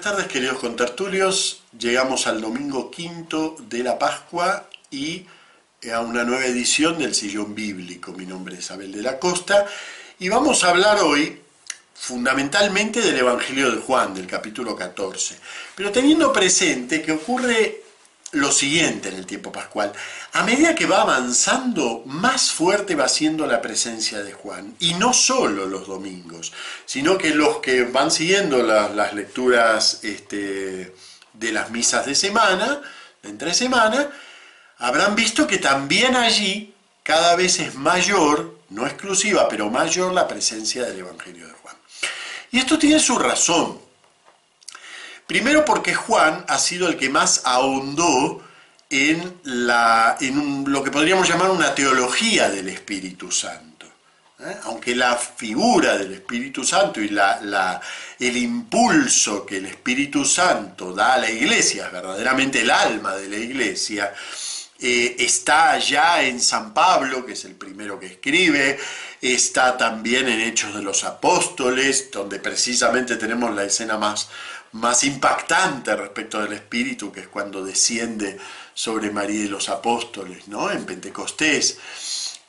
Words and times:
Buenas 0.00 0.16
tardes 0.16 0.32
queridos 0.32 0.58
contertulios, 0.58 1.60
llegamos 1.78 2.26
al 2.26 2.40
domingo 2.40 2.90
quinto 2.90 3.54
de 3.68 3.82
la 3.82 3.98
Pascua 3.98 4.66
y 4.90 5.26
a 5.92 6.00
una 6.00 6.24
nueva 6.24 6.46
edición 6.46 6.96
del 6.96 7.14
Sillón 7.14 7.54
Bíblico. 7.54 8.12
Mi 8.12 8.24
nombre 8.24 8.56
es 8.56 8.70
Abel 8.70 8.92
de 8.92 9.02
la 9.02 9.18
Costa 9.18 9.66
y 10.18 10.30
vamos 10.30 10.64
a 10.64 10.70
hablar 10.70 11.00
hoy 11.02 11.38
fundamentalmente 11.92 13.02
del 13.02 13.18
Evangelio 13.18 13.70
de 13.70 13.76
Juan, 13.76 14.14
del 14.14 14.26
capítulo 14.26 14.74
14, 14.74 15.36
pero 15.74 15.92
teniendo 15.92 16.32
presente 16.32 17.02
que 17.02 17.12
ocurre 17.12 17.82
lo 18.32 18.52
siguiente 18.52 19.08
en 19.08 19.16
el 19.16 19.26
tiempo 19.26 19.50
pascual. 19.50 19.92
A 20.32 20.44
medida 20.44 20.74
que 20.74 20.86
va 20.86 21.02
avanzando, 21.02 22.02
más 22.06 22.50
fuerte 22.52 22.94
va 22.94 23.08
siendo 23.08 23.46
la 23.46 23.60
presencia 23.60 24.22
de 24.22 24.32
Juan. 24.32 24.74
Y 24.78 24.94
no 24.94 25.12
solo 25.12 25.66
los 25.66 25.86
domingos, 25.88 26.52
sino 26.86 27.18
que 27.18 27.30
los 27.30 27.58
que 27.58 27.84
van 27.84 28.10
siguiendo 28.10 28.62
las 28.62 29.12
lecturas 29.14 30.00
este, 30.02 30.94
de 31.32 31.52
las 31.52 31.70
misas 31.70 32.06
de 32.06 32.14
semana, 32.14 32.80
de 33.22 33.30
entre 33.30 33.54
semana, 33.54 34.10
habrán 34.78 35.14
visto 35.14 35.46
que 35.46 35.58
también 35.58 36.14
allí 36.14 36.74
cada 37.02 37.34
vez 37.34 37.58
es 37.58 37.74
mayor, 37.74 38.58
no 38.68 38.86
exclusiva, 38.86 39.48
pero 39.48 39.70
mayor 39.70 40.12
la 40.12 40.28
presencia 40.28 40.84
del 40.84 41.00
Evangelio 41.00 41.46
de 41.46 41.52
Juan. 41.54 41.76
Y 42.52 42.58
esto 42.58 42.78
tiene 42.78 43.00
su 43.00 43.18
razón. 43.18 43.89
Primero 45.30 45.64
porque 45.64 45.94
Juan 45.94 46.44
ha 46.48 46.58
sido 46.58 46.88
el 46.88 46.96
que 46.96 47.08
más 47.08 47.42
ahondó 47.44 48.42
en, 48.90 49.32
la, 49.44 50.16
en 50.20 50.64
lo 50.66 50.82
que 50.82 50.90
podríamos 50.90 51.28
llamar 51.28 51.50
una 51.50 51.72
teología 51.72 52.48
del 52.48 52.68
Espíritu 52.68 53.30
Santo. 53.30 53.86
¿eh? 54.40 54.56
Aunque 54.64 54.96
la 54.96 55.14
figura 55.14 55.96
del 55.96 56.14
Espíritu 56.14 56.64
Santo 56.64 57.00
y 57.00 57.10
la, 57.10 57.80
el 58.18 58.36
impulso 58.38 59.46
que 59.46 59.58
el 59.58 59.66
Espíritu 59.66 60.24
Santo 60.24 60.92
da 60.92 61.14
a 61.14 61.18
la 61.18 61.30
iglesia, 61.30 61.88
verdaderamente 61.90 62.62
el 62.62 62.70
alma 62.72 63.14
de 63.14 63.28
la 63.28 63.36
iglesia, 63.36 64.12
eh, 64.82 65.16
está 65.18 65.78
ya 65.78 66.22
en 66.22 66.40
San 66.40 66.72
Pablo, 66.72 67.26
que 67.26 67.32
es 67.32 67.44
el 67.44 67.54
primero 67.54 68.00
que 68.00 68.06
escribe, 68.06 68.78
está 69.20 69.76
también 69.76 70.28
en 70.28 70.40
Hechos 70.40 70.74
de 70.74 70.82
los 70.82 71.04
Apóstoles, 71.04 72.10
donde 72.10 72.38
precisamente 72.38 73.16
tenemos 73.16 73.54
la 73.54 73.64
escena 73.64 73.98
más, 73.98 74.28
más 74.72 75.04
impactante 75.04 75.94
respecto 75.94 76.40
del 76.40 76.54
Espíritu, 76.54 77.12
que 77.12 77.20
es 77.20 77.28
cuando 77.28 77.64
desciende 77.64 78.38
sobre 78.72 79.10
María 79.10 79.44
y 79.44 79.48
los 79.48 79.68
apóstoles, 79.68 80.48
¿no? 80.48 80.70
En 80.70 80.86
Pentecostés. 80.86 81.78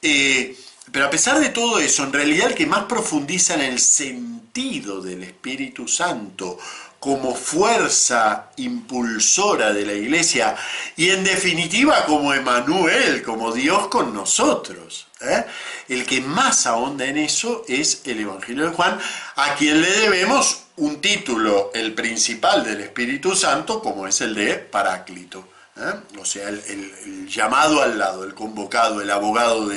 Eh, 0.01 0.55
pero 0.91 1.05
a 1.07 1.09
pesar 1.09 1.39
de 1.39 1.49
todo 1.49 1.79
eso, 1.79 2.03
en 2.03 2.13
realidad 2.13 2.47
el 2.47 2.55
que 2.55 2.65
más 2.65 2.85
profundiza 2.85 3.55
en 3.55 3.61
el 3.61 3.79
sentido 3.79 5.01
del 5.01 5.23
Espíritu 5.23 5.87
Santo 5.87 6.57
como 7.01 7.33
fuerza 7.33 8.51
impulsora 8.57 9.73
de 9.73 9.87
la 9.87 9.93
iglesia 9.93 10.55
y 10.95 11.09
en 11.09 11.23
definitiva 11.23 12.05
como 12.05 12.31
Emanuel, 12.31 13.23
como 13.23 13.51
Dios 13.51 13.87
con 13.87 14.13
nosotros. 14.13 15.07
¿eh? 15.19 15.43
El 15.89 16.05
que 16.05 16.21
más 16.21 16.67
ahonda 16.67 17.05
en 17.05 17.17
eso 17.17 17.65
es 17.67 18.03
el 18.05 18.19
Evangelio 18.19 18.69
de 18.69 18.75
Juan, 18.75 18.99
a 19.35 19.55
quien 19.55 19.81
le 19.81 19.89
debemos 19.89 20.65
un 20.75 21.01
título, 21.01 21.71
el 21.73 21.95
principal 21.95 22.63
del 22.63 22.81
Espíritu 22.81 23.35
Santo, 23.35 23.81
como 23.81 24.05
es 24.05 24.21
el 24.21 24.35
de 24.35 24.53
Paráclito. 24.57 25.49
¿eh? 25.77 25.93
O 26.19 26.23
sea, 26.23 26.49
el, 26.49 27.27
llamado 27.27 27.81
al 27.81 27.97
lado, 27.97 28.23
el 28.25 28.35
convocado, 28.35 29.01
el 29.01 29.09
abogado 29.09 29.67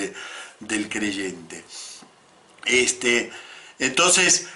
del 0.61 0.89
creyente. 0.91 1.65
Este, 2.67 3.33
entonces, 3.79 4.47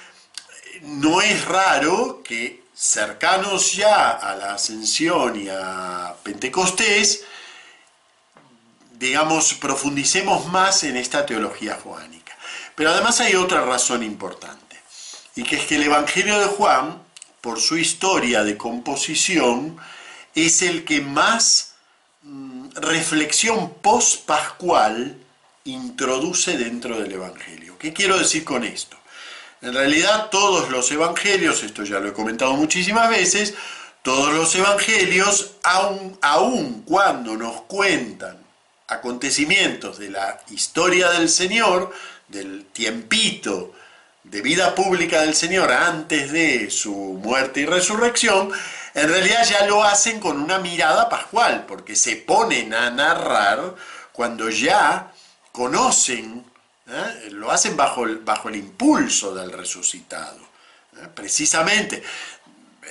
no 0.82 1.20
es 1.20 1.44
raro 1.44 2.22
que 2.22 2.62
cercanos 2.74 3.74
ya 3.74 4.10
a 4.10 4.36
la 4.36 4.54
ascensión 4.54 5.40
y 5.40 5.48
a 5.48 6.14
Pentecostés, 6.22 7.24
digamos, 8.92 9.54
profundicemos 9.54 10.46
más 10.46 10.84
en 10.84 10.96
esta 10.96 11.26
teología 11.26 11.78
juánica. 11.82 12.36
Pero 12.74 12.90
además 12.90 13.20
hay 13.20 13.34
otra 13.34 13.64
razón 13.64 14.02
importante 14.02 14.76
y 15.34 15.42
que 15.42 15.56
es 15.56 15.66
que 15.66 15.76
el 15.76 15.84
Evangelio 15.84 16.38
de 16.38 16.46
Juan, 16.46 17.02
por 17.40 17.60
su 17.60 17.76
historia 17.76 18.44
de 18.44 18.56
composición, 18.56 19.76
es 20.34 20.62
el 20.62 20.84
que 20.84 21.00
más 21.00 21.74
mm, 22.22 22.70
reflexión 22.74 23.74
post-pascual 23.82 25.16
introduce 25.64 26.56
dentro 26.56 26.98
del 26.98 27.12
Evangelio. 27.12 27.76
¿Qué 27.78 27.92
quiero 27.92 28.18
decir 28.18 28.44
con 28.44 28.64
esto? 28.64 28.96
En 29.60 29.74
realidad 29.74 30.28
todos 30.30 30.70
los 30.70 30.90
evangelios, 30.92 31.62
esto 31.62 31.82
ya 31.84 31.98
lo 31.98 32.08
he 32.08 32.12
comentado 32.12 32.54
muchísimas 32.54 33.10
veces, 33.10 33.54
todos 34.02 34.32
los 34.32 34.54
evangelios, 34.54 35.52
aun, 35.64 36.16
aun, 36.22 36.82
cuando 36.82 37.36
nos 37.36 37.62
cuentan 37.62 38.38
acontecimientos 38.86 39.98
de 39.98 40.10
la 40.10 40.40
historia 40.50 41.10
del 41.10 41.28
Señor, 41.28 41.92
del 42.28 42.66
tiempito 42.66 43.74
de 44.22 44.42
vida 44.42 44.74
pública 44.74 45.22
del 45.22 45.34
Señor 45.34 45.72
antes 45.72 46.32
de 46.32 46.70
su 46.70 46.94
muerte 46.94 47.60
y 47.60 47.66
resurrección, 47.66 48.50
en 48.94 49.08
realidad 49.08 49.44
ya 49.48 49.66
lo 49.66 49.82
hacen 49.82 50.20
con 50.20 50.40
una 50.40 50.58
mirada 50.58 51.08
pascual, 51.08 51.64
porque 51.66 51.96
se 51.96 52.16
ponen 52.16 52.74
a 52.74 52.90
narrar 52.90 53.74
cuando 54.12 54.50
ya 54.50 55.12
conocen, 55.52 56.44
¿eh? 56.88 57.30
lo 57.30 57.50
hacen 57.50 57.76
bajo 57.76 58.04
el, 58.04 58.18
bajo 58.18 58.48
el 58.48 58.56
impulso 58.56 59.34
del 59.34 59.52
resucitado. 59.52 60.38
¿eh? 60.96 61.08
Precisamente, 61.14 62.02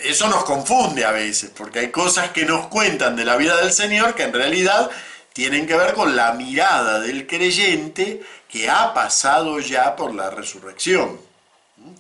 eso 0.03 0.27
nos 0.29 0.43
confunde 0.43 1.05
a 1.05 1.11
veces, 1.11 1.51
porque 1.55 1.79
hay 1.79 1.91
cosas 1.91 2.31
que 2.31 2.45
nos 2.45 2.67
cuentan 2.67 3.15
de 3.15 3.25
la 3.25 3.35
vida 3.35 3.57
del 3.57 3.71
Señor 3.71 4.15
que 4.15 4.23
en 4.23 4.33
realidad 4.33 4.89
tienen 5.33 5.67
que 5.67 5.75
ver 5.75 5.93
con 5.93 6.15
la 6.15 6.33
mirada 6.33 6.99
del 6.99 7.27
creyente 7.27 8.23
que 8.49 8.69
ha 8.69 8.93
pasado 8.93 9.59
ya 9.59 9.95
por 9.95 10.13
la 10.13 10.29
resurrección 10.29 11.27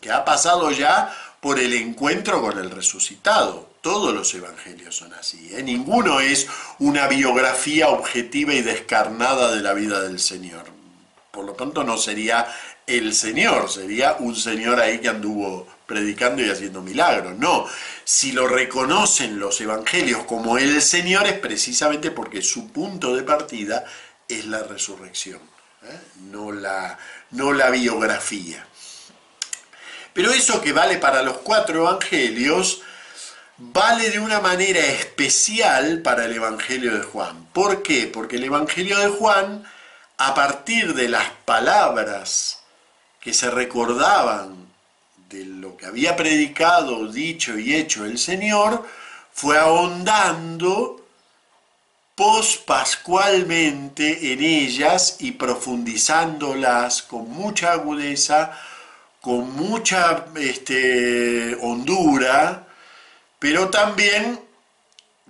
que 0.01 0.11
ha 0.11 0.25
pasado 0.25 0.71
ya 0.71 1.13
por 1.39 1.59
el 1.59 1.73
encuentro 1.73 2.41
con 2.41 2.57
el 2.57 2.71
resucitado. 2.71 3.69
Todos 3.81 4.13
los 4.13 4.33
evangelios 4.33 4.95
son 4.95 5.13
así. 5.13 5.51
¿eh? 5.53 5.63
Ninguno 5.63 6.19
es 6.19 6.47
una 6.79 7.07
biografía 7.07 7.89
objetiva 7.89 8.53
y 8.53 8.61
descarnada 8.61 9.55
de 9.55 9.61
la 9.61 9.73
vida 9.73 10.01
del 10.01 10.19
Señor. 10.19 10.76
Por 11.37 11.45
lo 11.45 11.53
tanto, 11.53 11.83
no 11.83 11.99
sería 11.99 12.47
el 12.87 13.13
Señor, 13.13 13.69
sería 13.69 14.15
un 14.17 14.35
Señor 14.35 14.81
ahí 14.81 14.97
que 14.97 15.09
anduvo 15.09 15.67
predicando 15.85 16.41
y 16.41 16.49
haciendo 16.49 16.81
milagros. 16.81 17.37
No, 17.37 17.67
si 18.03 18.31
lo 18.31 18.47
reconocen 18.47 19.37
los 19.37 19.61
evangelios 19.61 20.23
como 20.23 20.57
el 20.57 20.81
Señor 20.81 21.27
es 21.27 21.37
precisamente 21.37 22.09
porque 22.09 22.41
su 22.41 22.71
punto 22.71 23.15
de 23.15 23.21
partida 23.21 23.85
es 24.27 24.47
la 24.47 24.63
resurrección, 24.63 25.39
¿eh? 25.83 25.99
no, 26.31 26.51
la, 26.51 26.97
no 27.29 27.53
la 27.53 27.69
biografía. 27.69 28.65
Pero 30.13 30.31
eso 30.31 30.59
que 30.59 30.73
vale 30.73 30.97
para 30.97 31.21
los 31.21 31.37
cuatro 31.37 31.81
evangelios, 31.81 32.81
vale 33.57 34.09
de 34.09 34.19
una 34.19 34.39
manera 34.39 34.79
especial 34.79 36.01
para 36.01 36.25
el 36.25 36.33
Evangelio 36.33 36.97
de 36.97 37.03
Juan. 37.03 37.45
¿Por 37.53 37.83
qué? 37.83 38.07
Porque 38.11 38.37
el 38.37 38.45
Evangelio 38.45 38.97
de 38.97 39.09
Juan, 39.09 39.63
a 40.17 40.33
partir 40.33 40.93
de 40.93 41.09
las 41.09 41.29
palabras 41.45 42.59
que 43.19 43.33
se 43.33 43.51
recordaban 43.51 44.67
de 45.29 45.45
lo 45.45 45.77
que 45.77 45.85
había 45.85 46.15
predicado, 46.15 47.07
dicho 47.07 47.59
y 47.59 47.75
hecho 47.75 48.05
el 48.05 48.17
Señor, 48.17 48.87
fue 49.31 49.57
ahondando 49.57 51.05
pospascualmente 52.15 54.33
en 54.33 54.43
ellas 54.43 55.17
y 55.19 55.33
profundizándolas 55.33 57.03
con 57.03 57.29
mucha 57.29 57.73
agudeza 57.73 58.57
con 59.27 59.53
mucha 59.57 60.23
este, 60.35 61.53
hondura, 61.55 62.65
pero 63.39 63.69
también, 63.69 64.39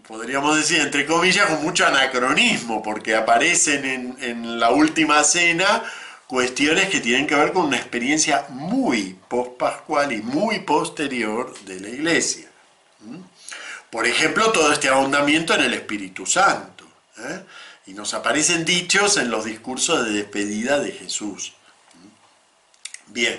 podríamos 0.07 0.55
decir, 0.55 0.79
entre 0.79 1.05
comillas, 1.05 1.47
con 1.47 1.61
mucho 1.61 1.85
anacronismo, 1.85 2.81
porque 2.81 3.15
aparecen 3.15 4.17
en, 4.19 4.59
la 4.59 4.71
última 4.71 5.23
cena 5.23 5.83
cuestiones 6.27 6.89
que 6.89 6.99
tienen 6.99 7.27
que 7.27 7.35
ver 7.35 7.53
con 7.53 7.65
una 7.65 7.77
experiencia 7.77 8.45
muy 8.49 9.17
post-pascual 9.27 10.11
y 10.13 10.21
muy 10.21 10.59
posterior 10.59 11.53
de 11.65 11.79
la 11.79 11.89
iglesia. 11.89 12.49
Por 13.89 14.05
ejemplo, 14.05 14.51
todo 14.51 14.73
este 14.73 14.89
ahondamiento 14.89 15.53
en 15.53 15.61
el 15.61 15.73
Espíritu 15.73 16.25
Santo. 16.25 16.85
¿eh? 17.19 17.43
Y 17.87 17.93
nos 17.93 18.13
aparecen 18.13 18.65
dichos 18.65 19.17
en 19.17 19.29
los 19.29 19.45
discursos 19.45 20.05
de 20.05 20.11
despedida 20.11 20.79
de 20.79 20.91
Jesús. 20.91 21.53
Bien, 23.07 23.37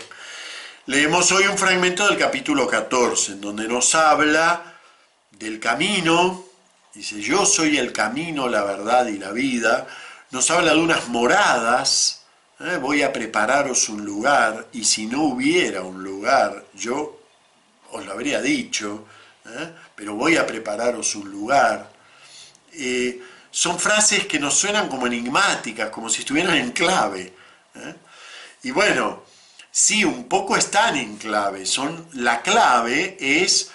Leemos 0.89 1.31
hoy 1.33 1.45
un 1.47 1.59
fragmento 1.59 2.09
del 2.09 2.17
capítulo 2.17 2.67
14, 2.67 3.33
en 3.33 3.43
donde 3.43 3.69
nos 3.69 3.95
habla 3.95 4.79
del 5.33 5.61
camino, 5.61 6.48
dice, 6.95 7.21
yo 7.21 7.47
soy 7.47 7.79
el 7.79 7.93
camino, 7.93 8.49
la 8.49 8.65
verdad 8.65 9.07
y 9.07 9.19
la 9.19 9.33
vida, 9.33 9.87
nos 10.31 10.51
habla 10.51 10.75
de 10.75 10.81
unas 10.81 11.09
moradas, 11.09 12.23
¿eh? 12.61 12.79
voy 12.81 13.03
a 13.03 13.13
prepararos 13.13 13.89
un 13.89 14.05
lugar, 14.05 14.69
y 14.73 14.85
si 14.85 15.07
no 15.07 15.23
hubiera 15.23 15.83
un 15.83 16.03
lugar, 16.03 16.65
yo 16.75 17.21
os 17.91 18.05
lo 18.05 18.13
habría 18.13 18.41
dicho, 18.41 19.07
¿eh? 19.47 19.73
pero 19.95 20.15
voy 20.15 20.37
a 20.37 20.47
prepararos 20.47 21.15
un 21.15 21.31
lugar. 21.31 21.91
Eh, 22.73 23.23
son 23.51 23.79
frases 23.79 24.27
que 24.27 24.39
nos 24.39 24.55
suenan 24.55 24.89
como 24.89 25.07
enigmáticas, 25.07 25.91
como 25.91 26.09
si 26.11 26.21
estuvieran 26.21 26.57
en 26.57 26.73
clave. 26.73 27.33
Y 28.63 28.71
bueno, 28.71 29.23
sí, 29.71 30.05
un 30.05 30.29
poco 30.29 30.57
están 30.57 30.97
en 30.97 31.17
clave. 31.17 31.65
Son, 31.65 32.09
la 32.13 32.43
clave 32.43 33.17
es 33.19 33.71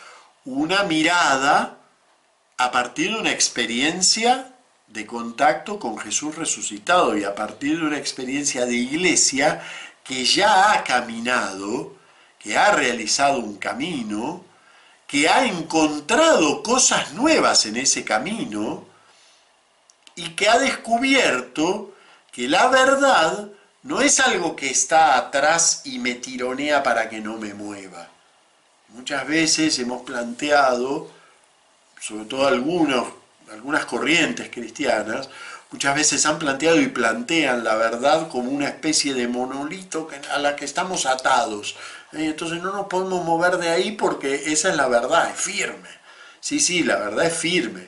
una 0.46 0.84
mirada 0.84 1.78
a 2.58 2.72
partir 2.72 3.12
de 3.14 3.20
una 3.20 3.32
experiencia 3.32 4.54
de 4.88 5.06
contacto 5.06 5.80
con 5.80 5.98
Jesús 5.98 6.36
resucitado 6.36 7.18
y 7.18 7.24
a 7.24 7.34
partir 7.34 7.80
de 7.80 7.88
una 7.88 7.98
experiencia 7.98 8.66
de 8.66 8.76
iglesia 8.76 9.62
que 10.04 10.24
ya 10.24 10.72
ha 10.72 10.84
caminado, 10.84 11.96
que 12.38 12.58
ha 12.58 12.72
realizado 12.72 13.40
un 13.40 13.58
camino, 13.58 14.44
que 15.08 15.30
ha 15.30 15.46
encontrado 15.46 16.62
cosas 16.62 17.14
nuevas 17.14 17.66
en 17.66 17.78
ese 17.78 18.04
camino 18.04 18.86
y 20.16 20.30
que 20.30 20.50
ha 20.50 20.60
descubierto 20.60 21.96
que 22.32 22.48
la 22.48 22.68
verdad 22.68 23.50
no 23.84 24.02
es 24.02 24.20
algo 24.20 24.56
que 24.56 24.70
está 24.70 25.18
atrás 25.18 25.82
y 25.86 26.00
me 26.00 26.16
tironea 26.16 26.84
para 26.84 27.10
que 27.10 27.20
no 27.20 27.38
me 27.38 27.54
mueva. 27.54 28.10
Muchas 28.90 29.28
veces 29.28 29.78
hemos 29.80 30.04
planteado, 30.04 31.10
sobre 32.06 32.26
todo 32.26 32.48
algunos, 32.48 33.08
algunas 33.50 33.86
corrientes 33.86 34.50
cristianas, 34.50 35.30
muchas 35.72 35.96
veces 35.96 36.26
han 36.26 36.38
planteado 36.38 36.82
y 36.82 36.88
plantean 36.88 37.64
la 37.64 37.76
verdad 37.76 38.28
como 38.28 38.52
una 38.52 38.68
especie 38.68 39.14
de 39.14 39.30
monolito 39.30 40.10
a 40.34 40.38
la 40.40 40.58
que 40.58 40.66
estamos 40.66 41.06
atados. 41.06 41.78
Entonces 42.12 42.62
no 42.62 42.74
nos 42.74 42.88
podemos 42.88 43.24
mover 43.24 43.56
de 43.56 43.70
ahí 43.70 43.94
porque 43.94 44.52
esa 44.52 44.70
es 44.70 44.76
la 44.76 44.90
verdad, 44.90 45.30
es 45.30 45.40
firme. 45.40 45.88
Sí, 46.42 46.60
sí, 46.60 46.84
la 46.84 46.98
verdad 46.98 47.26
es 47.26 47.38
firme. 47.38 47.88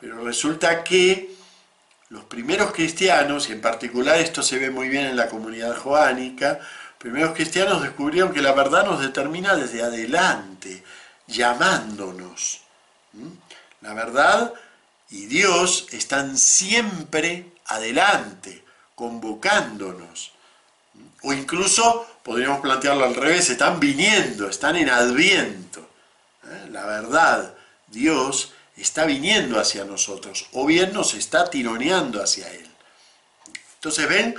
Pero 0.00 0.24
resulta 0.24 0.82
que 0.82 1.34
los 2.08 2.24
primeros 2.24 2.72
cristianos, 2.72 3.50
y 3.50 3.52
en 3.52 3.60
particular 3.60 4.18
esto 4.18 4.42
se 4.42 4.58
ve 4.58 4.70
muy 4.70 4.88
bien 4.88 5.04
en 5.04 5.16
la 5.16 5.28
comunidad 5.28 5.76
joánica, 5.76 6.58
primeros 6.96 7.34
cristianos 7.34 7.82
descubrieron 7.82 8.32
que 8.32 8.40
la 8.40 8.52
verdad 8.52 8.86
nos 8.86 9.02
determina 9.02 9.54
desde 9.54 9.82
adelante, 9.82 10.82
llamándonos. 11.26 12.65
La 13.80 13.94
verdad 13.94 14.52
y 15.10 15.26
Dios 15.26 15.86
están 15.92 16.36
siempre 16.36 17.52
adelante, 17.66 18.64
convocándonos. 18.94 20.32
O 21.22 21.32
incluso 21.32 22.06
podríamos 22.22 22.60
plantearlo 22.60 23.04
al 23.04 23.14
revés, 23.14 23.50
están 23.50 23.78
viniendo, 23.78 24.48
están 24.48 24.76
en 24.76 24.90
adviento. 24.90 25.88
¿eh? 26.44 26.68
La 26.70 26.86
verdad, 26.86 27.54
Dios 27.86 28.52
está 28.76 29.04
viniendo 29.04 29.58
hacia 29.58 29.84
nosotros, 29.84 30.46
o 30.52 30.66
bien 30.66 30.92
nos 30.92 31.14
está 31.14 31.48
tironeando 31.48 32.22
hacia 32.22 32.50
Él. 32.50 32.68
Entonces 33.74 34.08
ven, 34.08 34.34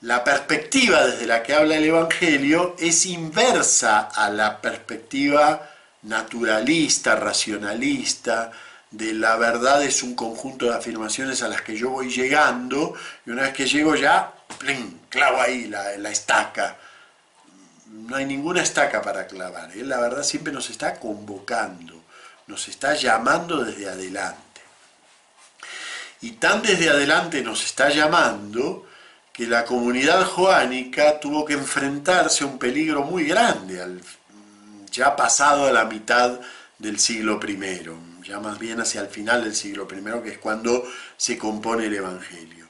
la 0.00 0.24
perspectiva 0.24 1.06
desde 1.06 1.26
la 1.26 1.42
que 1.42 1.54
habla 1.54 1.76
el 1.76 1.84
Evangelio 1.84 2.74
es 2.78 3.06
inversa 3.06 4.00
a 4.00 4.30
la 4.30 4.60
perspectiva 4.60 5.71
naturalista, 6.02 7.16
racionalista, 7.16 8.50
de 8.90 9.14
la 9.14 9.36
verdad 9.36 9.82
es 9.82 10.02
un 10.02 10.14
conjunto 10.14 10.66
de 10.66 10.74
afirmaciones 10.74 11.42
a 11.42 11.48
las 11.48 11.62
que 11.62 11.76
yo 11.76 11.90
voy 11.90 12.10
llegando 12.10 12.94
y 13.24 13.30
una 13.30 13.42
vez 13.42 13.54
que 13.54 13.66
llego 13.66 13.96
ya, 13.96 14.32
¡plin! 14.58 15.00
clavo 15.08 15.40
ahí 15.40 15.66
la, 15.66 16.10
estaca. 16.10 16.76
No 17.86 18.16
hay 18.16 18.26
ninguna 18.26 18.62
estaca 18.62 19.02
para 19.02 19.26
clavar. 19.26 19.70
¿eh? 19.76 19.82
La 19.82 19.98
verdad 19.98 20.22
siempre 20.22 20.52
nos 20.52 20.70
está 20.70 20.98
convocando, 20.98 22.02
nos 22.46 22.68
está 22.68 22.94
llamando 22.94 23.64
desde 23.64 23.88
adelante. 23.88 24.60
Y 26.20 26.32
tan 26.32 26.62
desde 26.62 26.90
adelante 26.90 27.42
nos 27.42 27.64
está 27.64 27.88
llamando 27.88 28.86
que 29.32 29.46
la 29.46 29.64
comunidad 29.64 30.24
joánica 30.24 31.18
tuvo 31.18 31.44
que 31.44 31.54
enfrentarse 31.54 32.44
a 32.44 32.46
un 32.46 32.58
peligro 32.58 33.02
muy 33.02 33.24
grande, 33.24 33.80
al, 33.80 34.00
ya 34.92 35.16
pasado 35.16 35.72
la 35.72 35.86
mitad 35.86 36.38
del 36.78 36.98
siglo 36.98 37.40
I 37.46 37.88
ya 38.22 38.38
más 38.38 38.58
bien 38.58 38.80
hacia 38.80 39.00
el 39.00 39.08
final 39.08 39.42
del 39.44 39.54
siglo 39.54 39.88
I, 39.90 40.22
que 40.22 40.30
es 40.30 40.38
cuando 40.38 40.84
se 41.16 41.36
compone 41.36 41.86
el 41.86 41.94
Evangelio. 41.94 42.68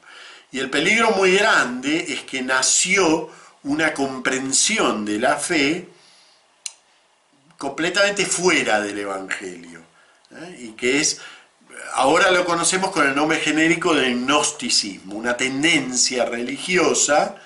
Y 0.51 0.59
el 0.59 0.71
peligro 0.71 1.11
muy 1.13 1.35
grande 1.35 2.07
es 2.09 2.23
que 2.23 2.43
nació 2.43 3.31
una 3.65 3.93
comprensión 3.95 5.05
de 5.05 5.19
la 5.19 5.37
fe 5.37 5.89
completamente 7.59 8.27
fuera 8.27 8.81
del 8.81 8.99
Evangelio, 8.99 9.81
¿eh? 10.31 10.57
y 10.61 10.69
que 10.73 11.01
es, 11.01 11.21
ahora 11.93 12.31
lo 12.31 12.45
conocemos 12.45 12.91
con 12.91 13.07
el 13.07 13.15
nombre 13.15 13.39
genérico 13.39 13.95
de 13.95 14.15
gnosticismo, 14.15 15.15
una 15.15 15.37
tendencia 15.37 16.25
religiosa 16.25 17.37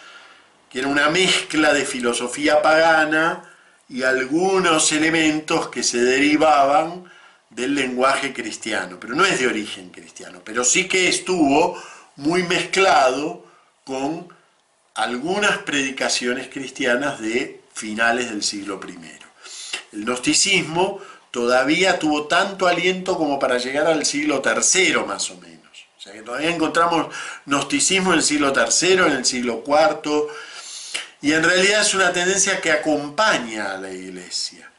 que 0.70 0.80
era 0.80 0.88
una 0.88 1.10
mezcla 1.10 1.72
de 1.72 1.84
filosofía 1.84 2.62
pagana 2.62 3.45
y 3.88 4.02
algunos 4.02 4.92
elementos 4.92 5.68
que 5.68 5.82
se 5.82 5.98
derivaban 5.98 7.04
del 7.50 7.74
lenguaje 7.74 8.32
cristiano, 8.32 8.98
pero 9.00 9.14
no 9.14 9.24
es 9.24 9.38
de 9.38 9.46
origen 9.46 9.90
cristiano, 9.90 10.40
pero 10.44 10.64
sí 10.64 10.88
que 10.88 11.08
estuvo 11.08 11.80
muy 12.16 12.42
mezclado 12.42 13.44
con 13.84 14.28
algunas 14.94 15.58
predicaciones 15.58 16.48
cristianas 16.48 17.20
de 17.20 17.60
finales 17.72 18.30
del 18.30 18.42
siglo 18.42 18.80
I. 18.86 18.98
El 19.92 20.04
gnosticismo 20.04 21.00
todavía 21.30 21.98
tuvo 21.98 22.26
tanto 22.26 22.66
aliento 22.66 23.16
como 23.16 23.38
para 23.38 23.58
llegar 23.58 23.86
al 23.86 24.04
siglo 24.04 24.42
III 24.44 25.04
más 25.06 25.30
o 25.30 25.36
menos. 25.36 25.56
O 25.98 26.00
sea 26.00 26.12
que 26.12 26.22
todavía 26.22 26.50
encontramos 26.50 27.14
gnosticismo 27.44 28.12
en 28.12 28.18
el 28.18 28.24
siglo 28.24 28.52
III, 28.54 28.92
en 28.92 29.12
el 29.12 29.24
siglo 29.24 29.62
IV, 29.66 30.28
y 31.26 31.32
en 31.32 31.42
realidad 31.42 31.82
es 31.82 31.94
una 31.94 32.12
tendencia 32.12 32.60
que 32.60 32.70
acompaña 32.70 33.72
a 33.72 33.78
la 33.78 33.90
iglesia 33.90 34.70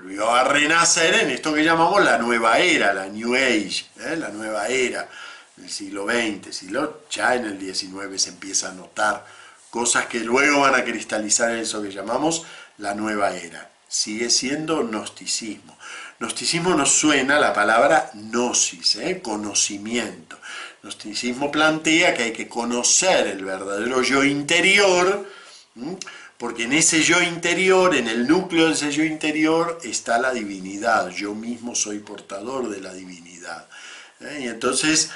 volvió 0.00 0.30
a 0.30 0.44
renacer 0.44 1.14
en 1.14 1.30
esto 1.30 1.52
que 1.52 1.64
llamamos 1.64 2.02
la 2.04 2.16
nueva 2.16 2.58
era, 2.58 2.94
la 2.94 3.06
New 3.06 3.34
Age, 3.34 3.86
¿eh? 3.98 4.16
la 4.16 4.28
nueva 4.28 4.68
era 4.68 5.08
del 5.56 5.68
siglo 5.68 6.06
XX, 6.06 6.54
siglo, 6.54 7.02
ya 7.10 7.34
en 7.34 7.44
el 7.46 7.60
XIX 7.60 8.22
se 8.22 8.30
empieza 8.30 8.70
a 8.70 8.72
notar 8.72 9.26
cosas 9.68 10.06
que 10.06 10.20
luego 10.20 10.60
van 10.60 10.74
a 10.74 10.84
cristalizar 10.84 11.50
en 11.50 11.58
eso 11.58 11.82
que 11.82 11.90
llamamos 11.90 12.46
la 12.78 12.94
nueva 12.94 13.36
era. 13.36 13.68
Sigue 13.88 14.30
siendo 14.30 14.84
gnosticismo. 14.84 15.76
Gnosticismo 16.20 16.74
nos 16.74 16.92
suena 16.92 17.40
la 17.40 17.54
palabra 17.54 18.10
gnosis, 18.12 18.96
¿eh? 18.96 19.22
conocimiento. 19.22 20.38
Gnosticismo 20.82 21.50
plantea 21.50 22.12
que 22.12 22.24
hay 22.24 22.32
que 22.34 22.46
conocer 22.46 23.26
el 23.26 23.42
verdadero 23.42 24.02
yo 24.02 24.22
interior, 24.22 25.26
porque 26.36 26.64
en 26.64 26.74
ese 26.74 27.02
yo 27.02 27.22
interior, 27.22 27.96
en 27.96 28.06
el 28.06 28.28
núcleo 28.28 28.66
de 28.66 28.74
ese 28.74 28.92
yo 28.92 29.02
interior, 29.02 29.78
está 29.82 30.18
la 30.18 30.34
divinidad. 30.34 31.08
Yo 31.08 31.34
mismo 31.34 31.74
soy 31.74 32.00
portador 32.00 32.68
de 32.68 32.82
la 32.82 32.92
divinidad. 32.92 33.66
¿eh? 34.20 34.40
Y 34.42 34.48
entonces, 34.48 35.08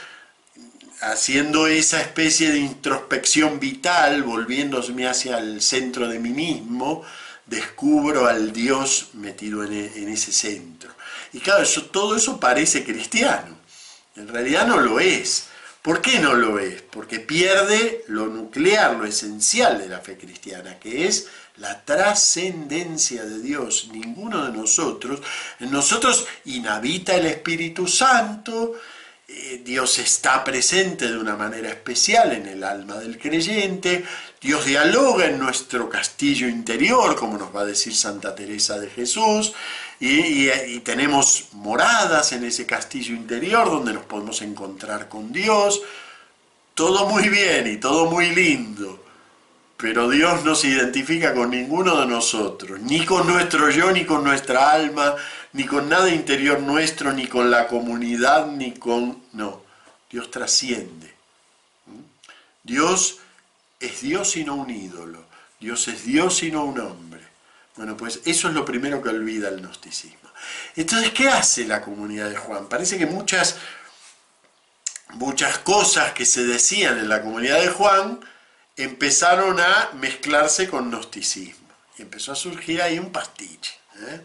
haciendo 1.02 1.66
esa 1.66 2.00
especie 2.00 2.50
de 2.50 2.60
introspección 2.60 3.60
vital, 3.60 4.22
volviéndome 4.22 5.06
hacia 5.06 5.36
el 5.36 5.60
centro 5.60 6.08
de 6.08 6.18
mí 6.18 6.30
mismo, 6.30 7.04
descubro 7.46 8.26
al 8.26 8.52
Dios 8.52 9.10
metido 9.14 9.64
en, 9.64 9.72
e, 9.72 10.12
ese 10.12 10.32
centro. 10.32 10.73
Y 11.34 11.40
claro, 11.40 11.64
todo 11.90 12.16
eso 12.16 12.38
parece 12.38 12.84
cristiano. 12.84 13.58
En 14.14 14.28
realidad 14.28 14.68
no 14.68 14.78
lo 14.78 15.00
es. 15.00 15.48
¿Por 15.82 16.00
qué 16.00 16.20
no 16.20 16.32
lo 16.32 16.60
es? 16.60 16.80
Porque 16.80 17.18
pierde 17.18 18.04
lo 18.06 18.28
nuclear, 18.28 18.94
lo 18.94 19.04
esencial 19.04 19.76
de 19.76 19.88
la 19.88 19.98
fe 19.98 20.16
cristiana, 20.16 20.78
que 20.78 21.06
es 21.06 21.26
la 21.56 21.84
trascendencia 21.84 23.24
de 23.24 23.40
Dios. 23.40 23.88
Ninguno 23.92 24.46
de 24.46 24.56
nosotros, 24.56 25.20
en 25.58 25.72
nosotros 25.72 26.24
inhabita 26.44 27.16
el 27.16 27.26
Espíritu 27.26 27.88
Santo, 27.88 28.74
Dios 29.64 29.98
está 29.98 30.44
presente 30.44 31.10
de 31.10 31.18
una 31.18 31.36
manera 31.36 31.68
especial 31.68 32.32
en 32.32 32.46
el 32.46 32.62
alma 32.64 32.96
del 32.96 33.18
creyente, 33.18 34.04
Dios 34.40 34.66
dialoga 34.66 35.24
en 35.26 35.38
nuestro 35.38 35.88
castillo 35.88 36.48
interior, 36.48 37.16
como 37.16 37.38
nos 37.38 37.54
va 37.54 37.62
a 37.62 37.66
decir 37.66 37.94
Santa 37.94 38.34
Teresa 38.34 38.78
de 38.78 38.90
Jesús, 38.90 39.54
y, 40.00 40.80
tenemos 40.80 41.48
moradas 41.52 42.32
en 42.32 42.44
ese 42.44 42.66
castillo 42.66 43.14
interior 43.14 43.70
donde 43.70 43.94
nos 43.94 44.04
podemos 44.04 44.42
encontrar 44.42 45.08
con 45.08 45.32
Dios. 45.32 45.80
Todo 46.74 47.08
muy 47.08 47.28
bien 47.30 47.66
y 47.66 47.78
todo 47.78 48.10
muy 48.10 48.34
lindo, 48.34 49.02
pero 49.78 50.10
Dios 50.10 50.44
no 50.44 50.54
se 50.54 50.68
identifica 50.68 51.32
con 51.32 51.50
ninguno 51.50 52.00
de 52.00 52.06
nosotros, 52.06 52.80
ni 52.80 53.04
con 53.06 53.26
nuestro 53.26 53.70
yo, 53.70 53.92
ni 53.92 54.04
con 54.04 54.24
nuestra 54.24 54.72
alma, 54.72 55.14
ni 55.54 55.66
con 55.66 55.88
nada 55.88 56.10
interior 56.10 56.60
nuestro, 56.60 57.12
ni 57.12 57.28
con 57.28 57.50
la 57.50 57.68
comunidad, 57.68 58.48
ni 58.48 58.74
con... 58.74 59.22
No, 59.32 59.62
Dios 60.10 60.30
trasciende. 60.30 61.14
Dios 62.64 63.18
es 63.78 64.00
Dios 64.00 64.36
y 64.36 64.44
no 64.44 64.56
un 64.56 64.70
ídolo. 64.70 65.24
Dios 65.60 65.86
es 65.86 66.04
Dios 66.04 66.42
y 66.42 66.50
no 66.50 66.64
un 66.64 66.80
hombre. 66.80 67.22
Bueno, 67.76 67.96
pues 67.96 68.20
eso 68.24 68.48
es 68.48 68.54
lo 68.54 68.64
primero 68.64 69.00
que 69.00 69.10
olvida 69.10 69.48
el 69.48 69.60
gnosticismo. 69.60 70.28
Entonces, 70.74 71.12
¿qué 71.12 71.28
hace 71.28 71.64
la 71.64 71.82
comunidad 71.82 72.30
de 72.30 72.36
Juan? 72.36 72.68
Parece 72.68 72.98
que 72.98 73.06
muchas, 73.06 73.56
muchas 75.10 75.58
cosas 75.58 76.12
que 76.14 76.26
se 76.26 76.44
decían 76.44 76.98
en 76.98 77.08
la 77.08 77.22
comunidad 77.22 77.60
de 77.60 77.68
Juan 77.68 78.18
empezaron 78.76 79.60
a 79.60 79.90
mezclarse 79.94 80.68
con 80.68 80.90
gnosticismo. 80.90 81.68
Y 81.96 82.02
empezó 82.02 82.32
a 82.32 82.36
surgir 82.36 82.82
ahí 82.82 82.98
un 82.98 83.12
pastiche. 83.12 83.78
¿eh? 84.08 84.20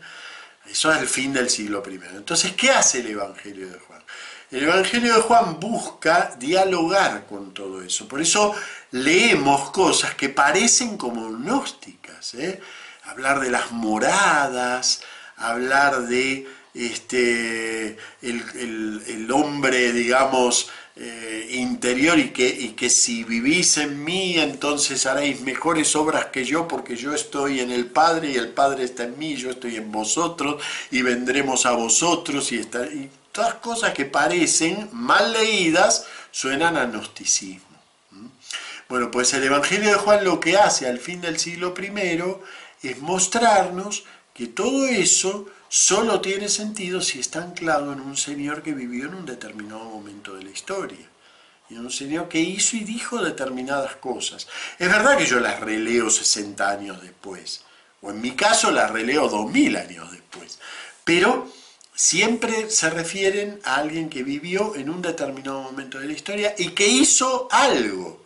Eso 0.70 0.92
es 0.92 1.00
el 1.00 1.08
fin 1.08 1.34
del 1.34 1.50
siglo 1.50 1.84
I. 1.88 2.00
Entonces, 2.16 2.54
¿qué 2.54 2.72
hace 2.72 3.00
el 3.00 3.08
Evangelio 3.08 3.70
de 3.70 3.80
Juan? 3.80 4.04
El 4.52 4.64
Evangelio 4.64 5.16
de 5.16 5.22
Juan 5.22 5.60
busca 5.60 6.36
dialogar 6.40 7.26
con 7.28 7.54
todo 7.54 7.82
eso. 7.84 8.08
Por 8.08 8.22
eso 8.22 8.56
leemos 8.92 9.72
cosas 9.72 10.16
que 10.16 10.30
parecen 10.30 10.98
como 10.98 11.30
gnósticas. 11.30 12.34
¿eh? 12.34 12.60
Hablar 13.04 13.40
de 13.40 13.52
las 13.52 13.72
moradas, 13.72 15.02
hablar 15.38 16.08
de 16.08 16.48
este, 16.74 17.98
el, 18.22 19.30
hombre, 19.32 19.92
digamos, 19.92 20.70
eh, 21.02 21.48
interior 21.52 22.20
y 22.20 22.32
que, 22.32 22.48
y 22.48 22.72
que 22.72 22.90
si 22.90 23.24
vivís 23.24 23.78
en 23.78 24.04
mí, 24.04 24.38
entonces 24.38 25.06
haréis 25.06 25.40
mejores 25.40 25.96
obras 25.96 26.26
que 26.26 26.44
yo, 26.44 26.68
porque 26.68 26.98
yo 26.98 27.14
estoy 27.14 27.62
en 27.62 27.72
el 27.72 27.86
Padre 27.86 28.32
y 28.32 28.36
el 28.36 28.50
Padre 28.50 28.84
está 28.84 29.06
en 29.06 29.18
mí, 29.18 29.36
yo 29.36 29.52
estoy 29.52 29.78
en 29.78 29.94
vosotros 29.94 30.62
y 30.92 31.02
vendremos 31.02 31.66
a 31.66 31.72
vosotros 31.72 32.52
y, 32.52 32.58
y 32.58 33.10
todas 33.32 33.54
cosas 33.56 33.94
que 33.94 34.04
parecen 34.04 34.90
mal 34.92 35.32
leídas 35.32 36.06
suenan 36.32 36.76
a 36.76 36.86
gnosticismo. 36.86 37.64
Bueno, 38.90 39.10
pues 39.10 39.34
el 39.34 39.44
Evangelio 39.44 39.92
de 39.92 39.96
Juan 39.96 40.26
lo 40.26 40.42
que 40.42 40.58
hace 40.58 40.86
al 40.86 41.00
fin 41.00 41.22
del 41.22 41.40
siglo 41.40 41.74
I 41.78 42.90
es 42.90 43.00
mostrarnos 43.00 44.04
que 44.34 44.48
todo 44.48 44.86
eso 44.86 45.46
solo 45.70 46.20
tiene 46.20 46.50
sentido 46.50 47.02
si 47.02 47.20
está 47.20 47.42
anclado 47.42 47.94
en 47.94 48.02
un 48.02 48.18
Señor 48.18 48.62
que 48.62 48.74
vivió 48.74 49.06
en 49.06 49.16
un 49.16 49.26
determinado 49.26 49.86
momento 49.86 50.36
de 50.36 50.44
la 50.44 50.50
historia. 50.50 51.08
Y 51.70 51.76
en 51.76 51.82
un 51.82 51.92
Señor 51.92 52.28
que 52.28 52.40
hizo 52.40 52.76
y 52.76 52.80
dijo 52.80 53.24
determinadas 53.24 53.96
cosas. 53.98 54.48
Es 54.80 54.90
verdad 54.90 55.18
que 55.18 55.28
yo 55.28 55.40
las 55.40 55.60
releo 55.60 56.10
60 56.10 56.68
años 56.68 57.02
después, 57.02 57.64
o 58.02 58.10
en 58.10 58.20
mi 58.20 58.32
caso 58.32 58.72
las 58.72 58.90
releo 58.90 59.30
2000 59.30 59.76
años 59.78 60.12
después, 60.12 60.60
pero 61.04 61.48
siempre 61.94 62.70
se 62.70 62.90
refieren 62.90 63.60
a 63.66 63.76
alguien 63.76 64.10
que 64.10 64.24
vivió 64.24 64.74
en 64.76 64.90
un 64.90 65.02
determinado 65.02 65.62
momento 65.62 66.00
de 66.00 66.08
la 66.08 66.14
historia 66.14 66.56
y 66.58 66.70
que 66.70 66.88
hizo 66.88 67.50
algo 67.52 68.24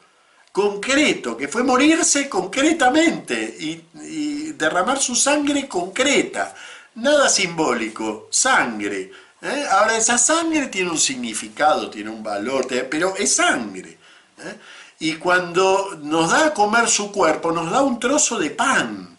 concreto, 0.52 1.36
que 1.36 1.48
fue 1.48 1.64
morirse 1.64 2.30
concretamente 2.30 3.58
y, 3.60 4.52
derramar 4.54 5.00
su 5.00 5.16
sangre 5.16 5.68
concreta, 5.68 6.54
nada 6.96 7.30
simbólico, 7.30 8.28
sangre. 8.32 9.12
¿eh? 9.42 9.66
Ahora 9.72 9.98
esa 9.98 10.18
sangre 10.18 10.68
tiene 10.68 10.92
un 10.92 10.98
significado, 10.98 11.90
tiene 11.90 12.10
un 12.10 12.24
valor, 12.24 12.68
pero 12.90 13.16
es 13.16 13.36
sangre. 13.36 13.98
¿eh? 14.40 14.56
Y 15.00 15.16
cuando 15.16 16.00
nos 16.02 16.32
da 16.32 16.48
a 16.48 16.54
comer 16.54 16.88
su 16.88 17.12
cuerpo, 17.12 17.52
nos 17.52 17.72
da 17.72 17.82
un 17.82 18.00
trozo 18.00 18.40
de 18.40 18.52
pan. 18.52 19.18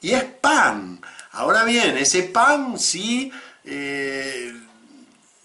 Y 0.00 0.12
es 0.12 0.24
pan. 0.24 1.00
Ahora 1.32 1.64
bien, 1.64 1.96
ese 1.96 2.24
pan 2.24 2.78
sí 2.78 3.32
eh, 3.64 4.52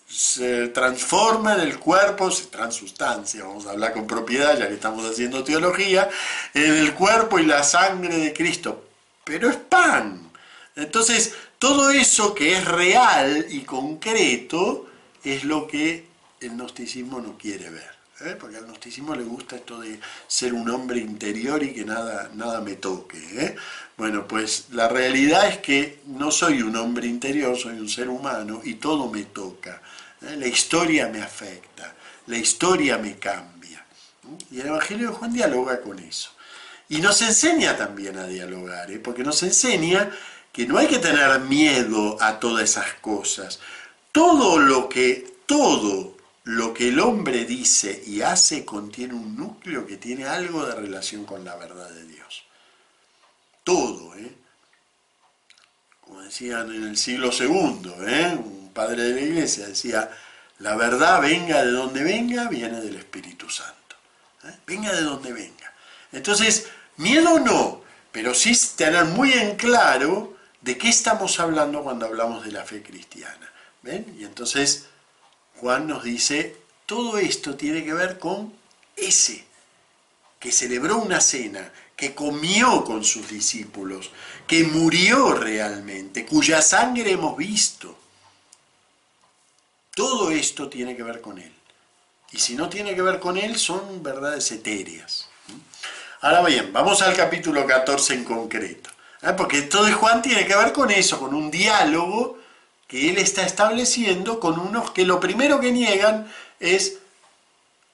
se 0.08 0.68
transforma 0.68 1.56
en 1.56 1.62
el 1.62 1.80
cuerpo, 1.80 2.30
se 2.30 2.48
transustancia, 2.48 3.44
vamos 3.44 3.66
a 3.66 3.72
hablar 3.72 3.94
con 3.94 4.06
propiedad 4.06 4.58
ya 4.58 4.68
que 4.68 4.74
estamos 4.74 5.06
haciendo 5.06 5.44
teología, 5.44 6.10
en 6.54 6.76
el 6.76 6.94
cuerpo 6.94 7.40
y 7.40 7.46
la 7.46 7.64
sangre 7.64 8.18
de 8.18 8.34
Cristo. 8.34 8.86
Pero 9.24 9.50
es 9.50 9.56
pan. 9.56 10.32
Entonces, 10.76 11.34
todo 11.60 11.90
eso 11.90 12.34
que 12.34 12.58
es 12.58 12.66
real 12.66 13.46
y 13.50 13.62
concreto 13.62 14.88
es 15.24 15.44
lo 15.44 15.68
que 15.68 16.08
el 16.40 16.52
gnosticismo 16.52 17.20
no 17.20 17.38
quiere 17.38 17.70
ver. 17.70 17.92
¿eh? 18.22 18.38
Porque 18.40 18.58
al 18.58 18.66
gnosticismo 18.66 19.14
le 19.14 19.24
gusta 19.24 19.58
esto 19.58 19.80
de 19.80 20.00
ser 20.26 20.54
un 20.54 20.70
hombre 20.70 21.00
interior 21.00 21.62
y 21.62 21.74
que 21.74 21.84
nada, 21.84 22.32
nada 22.34 22.62
me 22.62 22.76
toque. 22.76 23.18
¿eh? 23.18 23.56
Bueno, 23.98 24.26
pues 24.26 24.68
la 24.72 24.88
realidad 24.88 25.50
es 25.50 25.58
que 25.58 26.02
no 26.08 26.32
soy 26.32 26.62
un 26.62 26.78
hombre 26.78 27.08
interior, 27.08 27.58
soy 27.58 27.78
un 27.78 27.90
ser 27.90 28.08
humano 28.08 28.62
y 28.64 28.76
todo 28.76 29.10
me 29.10 29.24
toca. 29.24 29.82
¿eh? 30.22 30.38
La 30.38 30.48
historia 30.48 31.10
me 31.10 31.22
afecta, 31.22 31.94
la 32.28 32.38
historia 32.38 32.98
me 32.98 33.18
cambia. 33.18 33.86
Y 34.50 34.62
el 34.62 34.68
Evangelio 34.68 35.10
de 35.10 35.16
Juan 35.16 35.34
dialoga 35.34 35.82
con 35.82 36.00
eso. 36.00 36.32
Y 36.88 37.02
nos 37.02 37.22
enseña 37.22 37.76
también 37.78 38.18
a 38.18 38.26
dialogar, 38.26 38.90
porque 39.04 39.24
nos 39.24 39.44
enseña 39.44 40.10
que 40.52 40.66
no 40.66 40.78
hay 40.78 40.88
que 40.88 41.00
tener 41.00 41.40
miedo 41.42 42.18
a 42.22 42.40
todas 42.40 42.64
esas 42.64 42.94
cosas. 42.96 43.60
Todo 44.12 44.60
lo 44.60 44.90
que, 44.90 45.36
todo 45.46 46.18
lo 46.44 46.74
que 46.74 46.90
el 46.90 47.00
hombre 47.00 47.46
dice 47.46 48.02
y 48.06 48.22
hace 48.22 48.66
contiene 48.66 49.14
un 49.14 49.36
núcleo 49.36 49.86
que 49.86 49.98
tiene 49.98 50.26
algo 50.26 50.66
de 50.66 50.76
relación 50.76 51.26
con 51.26 51.46
la 51.46 51.56
verdad 51.56 51.90
de 51.90 52.06
Dios. 52.06 52.44
Todo, 53.64 54.16
¿eh? 54.16 54.36
Como 56.02 56.22
decían 56.22 56.74
en 56.74 56.84
el 56.86 56.98
siglo 56.98 57.30
II, 57.32 57.94
¿eh? 58.08 58.40
padre 58.74 59.04
de 59.04 59.14
la 59.14 59.22
iglesia, 59.22 59.68
decía, 59.68 60.10
la 60.58 60.76
verdad 60.76 61.22
venga 61.22 61.64
de 61.64 61.72
donde 61.72 62.04
venga, 62.04 62.50
viene 62.50 62.82
del 62.82 62.96
Espíritu 62.96 63.50
Santo. 63.50 63.96
¿eh? 64.46 64.56
Venga 64.66 64.92
de 64.92 65.04
donde 65.04 65.32
venga. 65.32 65.74
Entonces, 66.12 66.68
miedo 66.98 67.40
no, 67.40 67.84
pero 68.12 68.34
sí 68.34 68.58
tener 68.76 69.06
muy 69.06 69.32
en 69.34 69.56
claro 69.56 70.39
de 70.62 70.78
qué 70.78 70.90
estamos 70.90 71.40
hablando 71.40 71.84
cuando 71.84 72.06
hablamos 72.06 72.46
de 72.46 72.52
la 72.52 72.64
fe 72.64 72.82
cristiana. 72.84 73.52
¿Ven? 73.82 74.16
Y 74.20 74.26
entonces 74.26 74.88
Juan 75.58 75.88
nos 75.88 76.04
dice, 76.04 76.58
todo 76.86 77.18
esto 77.18 77.56
tiene 77.56 77.84
que 77.84 77.94
ver 77.94 78.20
con 78.20 78.54
ese 78.96 79.46
que 80.40 80.52
celebró 80.52 80.98
una 80.98 81.20
cena, 81.20 81.72
que 81.96 82.16
comió 82.16 82.86
con 82.86 83.04
sus 83.04 83.30
discípulos, 83.30 84.10
que 84.48 84.64
murió 84.64 85.34
realmente, 85.34 86.26
cuya 86.26 86.62
sangre 86.62 87.12
hemos 87.12 87.36
visto, 87.36 87.98
todo 89.94 90.32
esto 90.32 90.70
tiene 90.70 90.96
que 90.96 91.04
ver 91.04 91.20
con 91.20 91.40
Él. 91.40 91.54
Y 92.32 92.40
si 92.40 92.56
no 92.56 92.70
tiene 92.70 92.96
que 92.96 93.02
ver 93.02 93.20
con 93.20 93.36
Él, 93.38 93.58
son 93.58 94.02
verdades 94.02 94.50
etéreas. 94.52 95.28
Ahora 96.22 96.42
bien, 96.44 96.72
vamos 96.72 97.02
al 97.02 97.16
capítulo 97.16 97.66
14 97.66 98.14
en 98.14 98.24
concreto. 98.24 98.90
¿Eh? 99.22 99.34
Porque 99.38 99.64
todo 99.64 99.92
Juan 99.94 100.22
tiene 100.22 100.46
que 100.46 100.56
ver 100.56 100.74
con 100.74 100.92
eso, 100.92 101.20
con 101.20 101.34
un 101.34 101.52
diálogo 101.52 102.38
que 102.88 103.10
Él 103.10 103.18
está 103.20 103.46
estableciendo 103.46 104.40
con 104.40 104.60
unos 104.60 104.92
que 104.92 105.06
lo 105.06 105.20
primero 105.20 105.60
que 105.60 105.72
niegan 105.72 106.28
es 106.60 106.98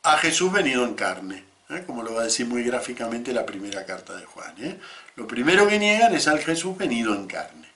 a 0.04 0.18
Jesús 0.18 0.52
venido 0.52 0.86
en 0.86 0.94
carne. 0.94 1.44
¿eh? 1.70 1.84
Como 1.86 2.04
lo 2.04 2.14
va 2.14 2.22
a 2.22 2.26
decir 2.26 2.46
muy 2.46 2.64
gráficamente 2.64 3.34
la 3.34 3.46
primera 3.46 3.86
carta 3.86 4.16
de 4.16 4.26
Juan. 4.26 4.56
¿eh? 4.60 4.80
Lo 5.16 5.28
primero 5.28 5.68
que 5.68 5.80
niegan 5.80 6.14
es 6.16 6.28
al 6.28 6.40
Jesús 6.40 6.78
venido 6.78 7.14
en 7.14 7.28
carne. 7.28 7.68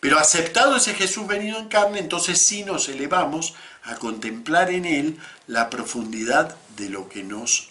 Pero 0.00 0.18
aceptado 0.18 0.76
ese 0.76 0.94
Jesús 0.94 1.26
venido 1.26 1.58
en 1.58 1.68
carne, 1.68 1.98
entonces 1.98 2.40
sí 2.40 2.64
nos 2.64 2.88
elevamos 2.88 3.54
a 3.84 3.96
contemplar 3.96 4.70
en 4.70 4.86
Él 4.86 5.18
la 5.46 5.70
profundidad 5.70 6.56
de 6.76 6.88
lo 6.88 7.08
que 7.08 7.22
nos 7.22 7.70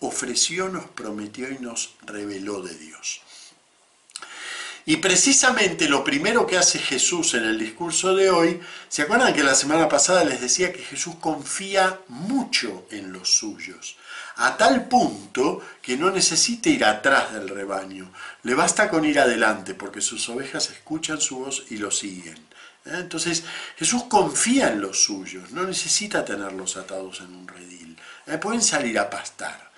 ofreció, 0.00 0.68
nos 0.68 0.84
prometió 0.86 1.50
y 1.50 1.58
nos 1.58 1.94
reveló 2.04 2.62
de 2.62 2.76
Dios. 2.76 3.20
Y 4.86 4.96
precisamente 4.96 5.88
lo 5.88 6.02
primero 6.02 6.46
que 6.46 6.56
hace 6.56 6.78
Jesús 6.78 7.34
en 7.34 7.44
el 7.44 7.58
discurso 7.58 8.14
de 8.14 8.30
hoy, 8.30 8.60
¿se 8.88 9.02
acuerdan 9.02 9.34
que 9.34 9.42
la 9.42 9.54
semana 9.54 9.88
pasada 9.88 10.24
les 10.24 10.40
decía 10.40 10.72
que 10.72 10.82
Jesús 10.82 11.16
confía 11.20 12.00
mucho 12.08 12.86
en 12.90 13.12
los 13.12 13.36
suyos? 13.36 13.96
a 14.36 14.56
tal 14.56 14.86
punto 14.86 15.62
que 15.80 15.96
no 15.96 16.10
necesita 16.10 16.68
ir 16.68 16.84
atrás 16.84 17.32
del 17.32 17.48
rebaño, 17.48 18.12
le 18.42 18.54
basta 18.54 18.88
con 18.88 19.04
ir 19.04 19.18
adelante 19.18 19.74
porque 19.74 20.00
sus 20.00 20.28
ovejas 20.28 20.70
escuchan 20.70 21.20
su 21.20 21.38
voz 21.38 21.64
y 21.70 21.78
lo 21.78 21.90
siguen. 21.90 22.36
¿eh? 22.84 22.98
Entonces 23.00 23.44
Jesús 23.76 24.04
confía 24.04 24.68
en 24.68 24.80
los 24.80 25.02
suyos, 25.02 25.52
no 25.52 25.62
necesita 25.62 26.24
tenerlos 26.24 26.76
atados 26.76 27.20
en 27.20 27.34
un 27.34 27.48
redil, 27.48 27.96
¿eh? 28.26 28.36
pueden 28.38 28.62
salir 28.62 28.98
a 28.98 29.08
pastar. 29.08 29.70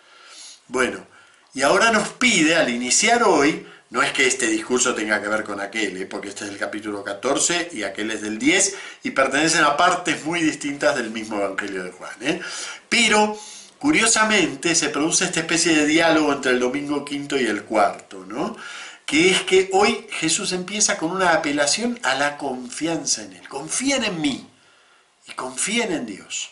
Bueno, 0.66 1.06
y 1.54 1.62
ahora 1.62 1.92
nos 1.92 2.08
pide 2.08 2.56
al 2.56 2.68
iniciar 2.68 3.22
hoy, 3.22 3.66
no 3.90 4.02
es 4.02 4.12
que 4.12 4.26
este 4.26 4.46
discurso 4.46 4.94
tenga 4.94 5.20
que 5.22 5.28
ver 5.28 5.44
con 5.44 5.60
aquel, 5.60 5.96
¿eh? 5.96 6.06
porque 6.06 6.28
este 6.28 6.44
es 6.44 6.50
el 6.50 6.58
capítulo 6.58 7.02
14 7.02 7.70
y 7.72 7.82
aquel 7.82 8.10
es 8.10 8.22
del 8.22 8.38
10 8.38 8.76
y 9.04 9.10
pertenecen 9.10 9.64
a 9.64 9.76
partes 9.76 10.24
muy 10.24 10.42
distintas 10.42 10.96
del 10.96 11.10
mismo 11.10 11.36
Evangelio 11.36 11.84
de 11.84 11.90
Juan. 11.90 12.42
Pero 12.88 13.38
Curiosamente 13.78 14.74
se 14.74 14.88
produce 14.88 15.24
esta 15.24 15.38
especie 15.38 15.72
de 15.72 15.86
diálogo 15.86 16.32
entre 16.32 16.50
el 16.50 16.58
domingo 16.58 17.04
quinto 17.04 17.38
y 17.38 17.46
el 17.46 17.62
cuarto, 17.62 18.24
¿no? 18.26 18.56
que 19.06 19.30
es 19.30 19.42
que 19.42 19.70
hoy 19.72 20.06
Jesús 20.10 20.52
empieza 20.52 20.98
con 20.98 21.12
una 21.12 21.32
apelación 21.32 21.98
a 22.02 22.14
la 22.14 22.36
confianza 22.36 23.22
en 23.22 23.34
Él. 23.34 23.48
Confíen 23.48 24.04
en 24.04 24.20
mí 24.20 24.46
y 25.26 25.32
confíen 25.32 25.92
en 25.92 26.04
Dios. 26.04 26.50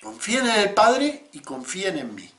Confíen 0.00 0.46
en 0.46 0.60
el 0.60 0.70
Padre 0.72 1.26
y 1.32 1.40
confíen 1.40 1.98
en 1.98 2.14
mí. 2.14 2.30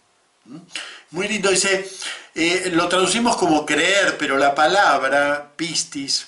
Muy 1.11 1.27
lindo, 1.27 1.49
dice, 1.49 1.89
eh, 2.35 2.69
lo 2.73 2.87
traducimos 2.87 3.37
como 3.37 3.65
creer, 3.65 4.17
pero 4.17 4.37
la 4.37 4.53
palabra 4.55 5.51
pistis, 5.55 6.27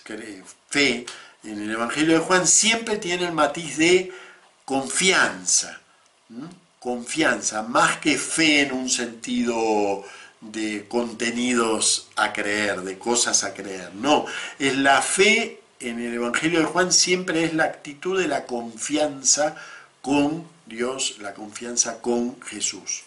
fe, 0.69 1.05
en 1.43 1.61
el 1.61 1.71
Evangelio 1.71 2.15
de 2.15 2.25
Juan 2.25 2.47
siempre 2.47 2.97
tiene 2.97 3.25
el 3.25 3.33
matiz 3.33 3.77
de 3.77 4.11
confianza, 4.65 5.79
confianza, 6.79 7.63
más 7.63 7.97
que 7.97 8.17
fe 8.17 8.61
en 8.61 8.73
un 8.73 8.89
sentido 8.89 10.03
de 10.41 10.85
contenidos 10.87 12.07
a 12.15 12.33
creer, 12.33 12.81
de 12.81 12.97
cosas 12.97 13.43
a 13.43 13.53
creer. 13.53 13.93
No, 13.95 14.25
es 14.57 14.77
la 14.77 15.01
fe 15.01 15.61
en 15.79 15.99
el 15.99 16.13
Evangelio 16.13 16.59
de 16.59 16.65
Juan 16.65 16.91
siempre 16.91 17.45
es 17.45 17.53
la 17.53 17.65
actitud 17.65 18.19
de 18.19 18.27
la 18.27 18.45
confianza 18.45 19.55
con 20.01 20.45
Dios, 20.65 21.17
la 21.19 21.33
confianza 21.33 22.01
con 22.01 22.41
Jesús. 22.41 23.03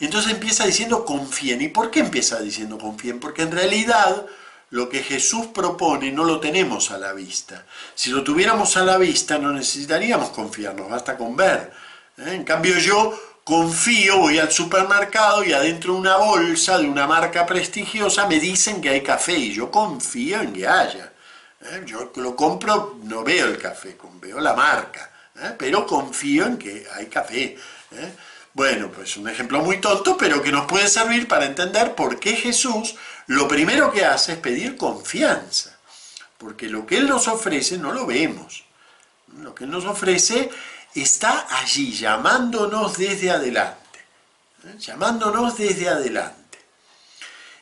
Entonces 0.00 0.32
empieza 0.32 0.66
diciendo 0.66 1.04
confíen. 1.04 1.62
¿Y 1.62 1.68
por 1.68 1.90
qué 1.90 2.00
empieza 2.00 2.40
diciendo 2.40 2.78
confíen? 2.78 3.20
Porque 3.20 3.42
en 3.42 3.52
realidad 3.52 4.26
lo 4.70 4.88
que 4.88 5.02
Jesús 5.02 5.46
propone 5.46 6.10
no 6.10 6.24
lo 6.24 6.40
tenemos 6.40 6.90
a 6.90 6.98
la 6.98 7.12
vista. 7.12 7.64
Si 7.94 8.10
lo 8.10 8.24
tuviéramos 8.24 8.76
a 8.76 8.84
la 8.84 8.98
vista 8.98 9.38
no 9.38 9.52
necesitaríamos 9.52 10.30
confiarnos, 10.30 10.90
basta 10.90 11.16
con 11.16 11.36
ver. 11.36 11.72
¿eh? 12.18 12.34
En 12.34 12.44
cambio 12.44 12.78
yo 12.78 13.16
confío, 13.44 14.18
voy 14.18 14.38
al 14.38 14.50
supermercado 14.50 15.44
y 15.44 15.52
adentro 15.52 15.92
de 15.92 16.00
una 16.00 16.16
bolsa 16.16 16.78
de 16.78 16.86
una 16.86 17.06
marca 17.06 17.46
prestigiosa 17.46 18.26
me 18.26 18.40
dicen 18.40 18.80
que 18.80 18.88
hay 18.88 19.02
café 19.02 19.38
y 19.38 19.52
yo 19.52 19.70
confío 19.70 20.40
en 20.40 20.52
que 20.52 20.66
haya. 20.66 21.12
¿eh? 21.60 21.82
Yo 21.86 22.10
lo 22.16 22.34
compro, 22.34 22.98
no 23.04 23.22
veo 23.22 23.46
el 23.46 23.58
café, 23.58 23.96
veo 24.20 24.40
la 24.40 24.54
marca, 24.54 25.10
¿eh? 25.36 25.54
pero 25.58 25.86
confío 25.86 26.46
en 26.46 26.58
que 26.58 26.86
hay 26.94 27.06
café. 27.06 27.56
Bueno, 28.54 28.90
pues 28.90 29.16
un 29.16 29.28
ejemplo 29.28 29.60
muy 29.60 29.78
tonto, 29.80 30.16
pero 30.16 30.42
que 30.42 30.52
nos 30.52 30.66
puede 30.66 30.88
servir 30.88 31.28
para 31.28 31.44
entender 31.44 31.94
por 31.94 32.20
qué 32.20 32.36
Jesús 32.36 32.94
lo 33.26 33.48
primero 33.48 33.92
que 33.92 34.04
hace 34.04 34.32
es 34.32 34.38
pedir 34.38 34.76
confianza, 34.76 35.76
porque 36.38 36.68
lo 36.68 36.86
que 36.86 36.98
Él 36.98 37.08
nos 37.08 37.26
ofrece 37.28 37.78
no 37.78 37.92
lo 37.92 38.06
vemos. 38.06 38.64
Lo 39.40 39.54
que 39.54 39.64
Él 39.64 39.70
nos 39.70 39.84
ofrece 39.84 40.50
está 40.94 41.46
allí, 41.58 41.92
llamándonos 41.92 42.96
desde 42.96 43.32
adelante, 43.32 44.00
¿eh? 44.64 44.78
llamándonos 44.78 45.58
desde 45.58 45.88
adelante. 45.88 46.58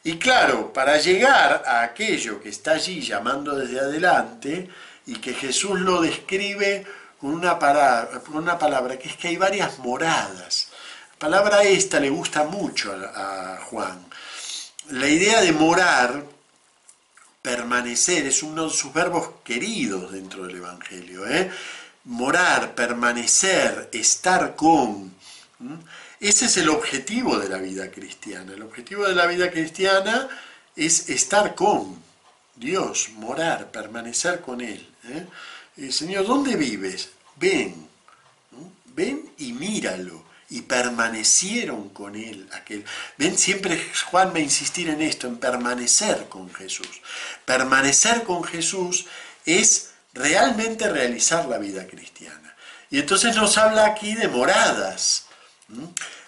Y 0.04 0.18
claro, 0.18 0.72
para 0.72 0.98
llegar 0.98 1.62
a 1.66 1.82
aquello 1.82 2.42
que 2.42 2.50
está 2.50 2.72
allí 2.72 3.00
llamando 3.00 3.54
desde 3.56 3.80
adelante, 3.80 4.68
y 5.06 5.16
que 5.16 5.34
Jesús 5.34 5.80
lo 5.80 6.00
describe 6.00 6.86
con 7.20 7.32
una, 7.32 7.58
con 7.58 8.36
una 8.36 8.58
palabra, 8.58 8.98
que 8.98 9.08
es 9.08 9.16
que 9.16 9.28
hay 9.28 9.36
varias 9.36 9.78
moradas. 9.78 10.61
La 11.22 11.28
palabra 11.28 11.62
esta 11.62 12.00
le 12.00 12.10
gusta 12.10 12.42
mucho 12.42 12.92
a 12.92 13.56
Juan, 13.70 14.06
la 14.90 15.06
idea 15.06 15.40
de 15.40 15.52
morar, 15.52 16.24
permanecer, 17.40 18.26
es 18.26 18.42
uno 18.42 18.64
de 18.64 18.70
sus 18.70 18.92
verbos 18.92 19.30
queridos 19.44 20.10
dentro 20.10 20.44
del 20.44 20.56
Evangelio. 20.56 21.24
¿eh? 21.28 21.48
Morar, 22.06 22.74
permanecer, 22.74 23.88
estar 23.92 24.56
con. 24.56 25.14
Ese 26.18 26.46
es 26.46 26.56
el 26.56 26.68
objetivo 26.68 27.38
de 27.38 27.48
la 27.48 27.58
vida 27.58 27.88
cristiana. 27.88 28.54
El 28.54 28.62
objetivo 28.62 29.04
de 29.04 29.14
la 29.14 29.26
vida 29.26 29.48
cristiana 29.48 30.28
es 30.74 31.08
estar 31.08 31.54
con 31.54 32.02
Dios, 32.56 33.10
morar, 33.14 33.70
permanecer 33.70 34.40
con 34.40 34.60
Él. 34.60 34.84
¿eh? 35.04 35.26
Eh, 35.76 35.92
Señor, 35.92 36.26
¿dónde 36.26 36.56
vives? 36.56 37.10
Ven, 37.36 37.86
ven 38.86 39.30
y 39.38 39.52
míralo 39.52 40.21
y 40.52 40.60
permanecieron 40.62 41.88
con 41.88 42.14
él 42.14 42.46
aquel. 42.52 42.84
Ven, 43.16 43.38
siempre 43.38 43.82
Juan 44.10 44.32
va 44.34 44.36
a 44.36 44.40
insistir 44.40 44.90
en 44.90 45.00
esto, 45.00 45.26
en 45.26 45.38
permanecer 45.38 46.28
con 46.28 46.52
Jesús. 46.52 47.00
Permanecer 47.46 48.22
con 48.24 48.44
Jesús 48.44 49.06
es 49.46 49.92
realmente 50.12 50.90
realizar 50.90 51.46
la 51.46 51.56
vida 51.56 51.86
cristiana. 51.86 52.54
Y 52.90 52.98
entonces 52.98 53.34
nos 53.34 53.56
habla 53.56 53.86
aquí 53.86 54.14
de 54.14 54.28
moradas. 54.28 55.24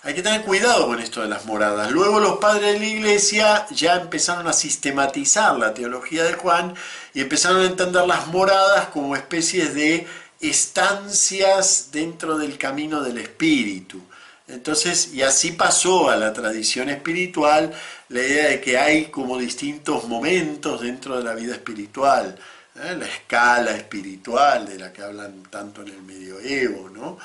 Hay 0.02 0.14
que 0.14 0.22
tener 0.22 0.40
cuidado 0.40 0.86
con 0.86 1.00
esto 1.00 1.20
de 1.20 1.28
las 1.28 1.44
moradas. 1.44 1.90
Luego 1.90 2.18
los 2.18 2.38
padres 2.38 2.72
de 2.72 2.78
la 2.78 2.86
iglesia 2.86 3.66
ya 3.72 3.96
empezaron 3.96 4.46
a 4.48 4.54
sistematizar 4.54 5.58
la 5.58 5.74
teología 5.74 6.24
de 6.24 6.32
Juan 6.32 6.74
y 7.12 7.20
empezaron 7.20 7.60
a 7.60 7.66
entender 7.66 8.06
las 8.06 8.28
moradas 8.28 8.86
como 8.86 9.16
especies 9.16 9.74
de 9.74 10.06
estancias 10.40 11.90
dentro 11.92 12.38
del 12.38 12.56
camino 12.56 13.02
del 13.02 13.18
espíritu. 13.18 14.00
Entonces, 14.46 15.14
y 15.14 15.22
así 15.22 15.52
pasó 15.52 16.10
a 16.10 16.16
la 16.16 16.32
tradición 16.32 16.90
espiritual 16.90 17.72
la 18.08 18.20
idea 18.20 18.48
de 18.48 18.60
que 18.60 18.78
hay 18.78 19.06
como 19.06 19.38
distintos 19.38 20.06
momentos 20.06 20.82
dentro 20.82 21.16
de 21.16 21.24
la 21.24 21.34
vida 21.34 21.54
espiritual, 21.54 22.38
¿eh? 22.76 22.96
la 22.98 23.06
escala 23.06 23.70
espiritual 23.70 24.66
de 24.66 24.78
la 24.78 24.92
que 24.92 25.02
hablan 25.02 25.42
tanto 25.44 25.82
en 25.82 25.88
el 25.88 26.02
medioevo, 26.02 26.90
¿no? 26.90 27.18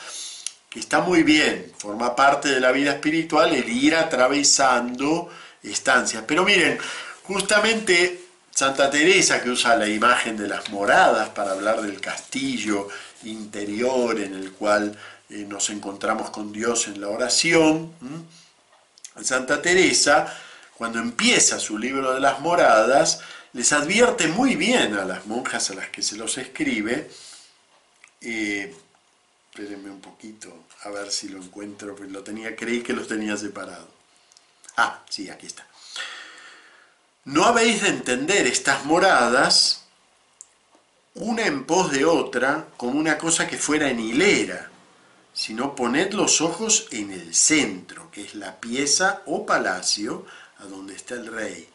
que 0.69 0.79
está 0.79 1.01
muy 1.01 1.23
bien, 1.23 1.71
forma 1.77 2.15
parte 2.15 2.49
de 2.49 2.59
la 2.59 2.71
vida 2.71 2.91
espiritual 2.91 3.53
el 3.53 3.67
ir 3.67 3.95
atravesando 3.95 5.29
estancias. 5.63 6.23
Pero 6.27 6.45
miren, 6.45 6.77
justamente 7.23 8.21
Santa 8.51 8.89
Teresa, 8.89 9.41
que 9.41 9.49
usa 9.49 9.75
la 9.75 9.87
imagen 9.87 10.37
de 10.37 10.47
las 10.47 10.69
moradas 10.69 11.29
para 11.29 11.51
hablar 11.51 11.81
del 11.81 11.99
castillo 11.99 12.87
interior 13.23 14.19
en 14.19 14.35
el 14.35 14.51
cual 14.51 14.95
nos 15.29 15.69
encontramos 15.69 16.31
con 16.31 16.51
Dios 16.51 16.87
en 16.87 17.01
la 17.01 17.09
oración. 17.09 17.93
Santa 19.21 19.61
Teresa, 19.61 20.33
cuando 20.75 20.99
empieza 20.99 21.59
su 21.59 21.77
libro 21.77 22.13
de 22.13 22.19
las 22.19 22.39
moradas, 22.39 23.21
les 23.53 23.73
advierte 23.73 24.27
muy 24.27 24.55
bien 24.55 24.95
a 24.95 25.05
las 25.05 25.25
monjas 25.25 25.69
a 25.69 25.75
las 25.75 25.89
que 25.89 26.01
se 26.01 26.15
los 26.17 26.37
escribe, 26.37 27.09
eh, 28.21 28.75
espérenme 29.51 29.89
un 29.89 30.01
poquito 30.01 30.65
a 30.83 30.89
ver 30.89 31.11
si 31.11 31.29
lo 31.29 31.41
encuentro, 31.41 31.95
porque 31.95 32.11
lo 32.11 32.23
tenía, 32.23 32.55
creí 32.55 32.81
que 32.81 32.93
los 32.93 33.07
tenía 33.07 33.35
separado. 33.37 33.87
Ah, 34.77 35.03
sí, 35.09 35.29
aquí 35.29 35.47
está. 35.47 35.67
No 37.25 37.45
habéis 37.45 37.81
de 37.81 37.89
entender 37.89 38.47
estas 38.47 38.85
moradas 38.85 39.83
una 41.15 41.45
en 41.45 41.65
pos 41.65 41.91
de 41.91 42.05
otra 42.05 42.67
como 42.77 42.97
una 42.97 43.17
cosa 43.17 43.47
que 43.47 43.57
fuera 43.57 43.89
en 43.89 43.99
hilera, 43.99 44.68
sino 45.39 45.73
poned 45.73 46.11
los 46.11 46.41
ojos 46.41 46.87
en 46.91 47.11
el 47.11 47.33
centro, 47.33 48.11
que 48.11 48.23
es 48.23 48.35
la 48.35 48.59
pieza 48.59 49.21
o 49.25 49.45
palacio 49.45 50.25
a 50.57 50.65
donde 50.65 50.93
está 50.93 51.13
el 51.13 51.27
rey, 51.27 51.65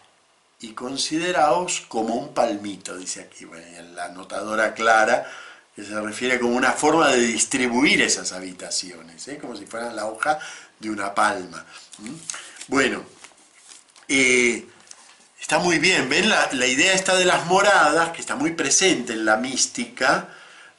y 0.61 0.75
consideraos 0.75 1.81
como 1.89 2.15
un 2.15 2.35
palmito, 2.35 2.95
dice 2.95 3.23
aquí 3.23 3.47
la 3.95 4.05
anotadora 4.05 4.75
clara, 4.75 5.27
que 5.75 5.83
se 5.83 5.99
refiere 5.99 6.39
como 6.39 6.55
una 6.55 6.73
forma 6.73 7.09
de 7.09 7.21
distribuir 7.21 8.03
esas 8.03 8.33
habitaciones, 8.33 9.27
¿eh? 9.29 9.39
como 9.39 9.57
si 9.57 9.65
fueran 9.65 9.97
la 9.97 10.09
hoja 10.09 10.39
de 10.79 10.91
una 10.91 11.15
palma. 11.15 11.65
Bueno, 12.69 13.03
eh, 14.09 14.67
está 15.41 15.59
muy 15.59 15.79
bien, 15.79 16.11
ven 16.11 16.29
la, 16.29 16.51
la 16.53 16.67
idea 16.67 16.93
esta 16.93 17.17
de 17.17 17.25
las 17.25 17.47
moradas, 17.47 18.11
que 18.11 18.21
está 18.21 18.37
muy 18.37 18.51
presente 18.51 19.15
en 19.15 19.25
la 19.25 19.39
mística, 19.39 20.29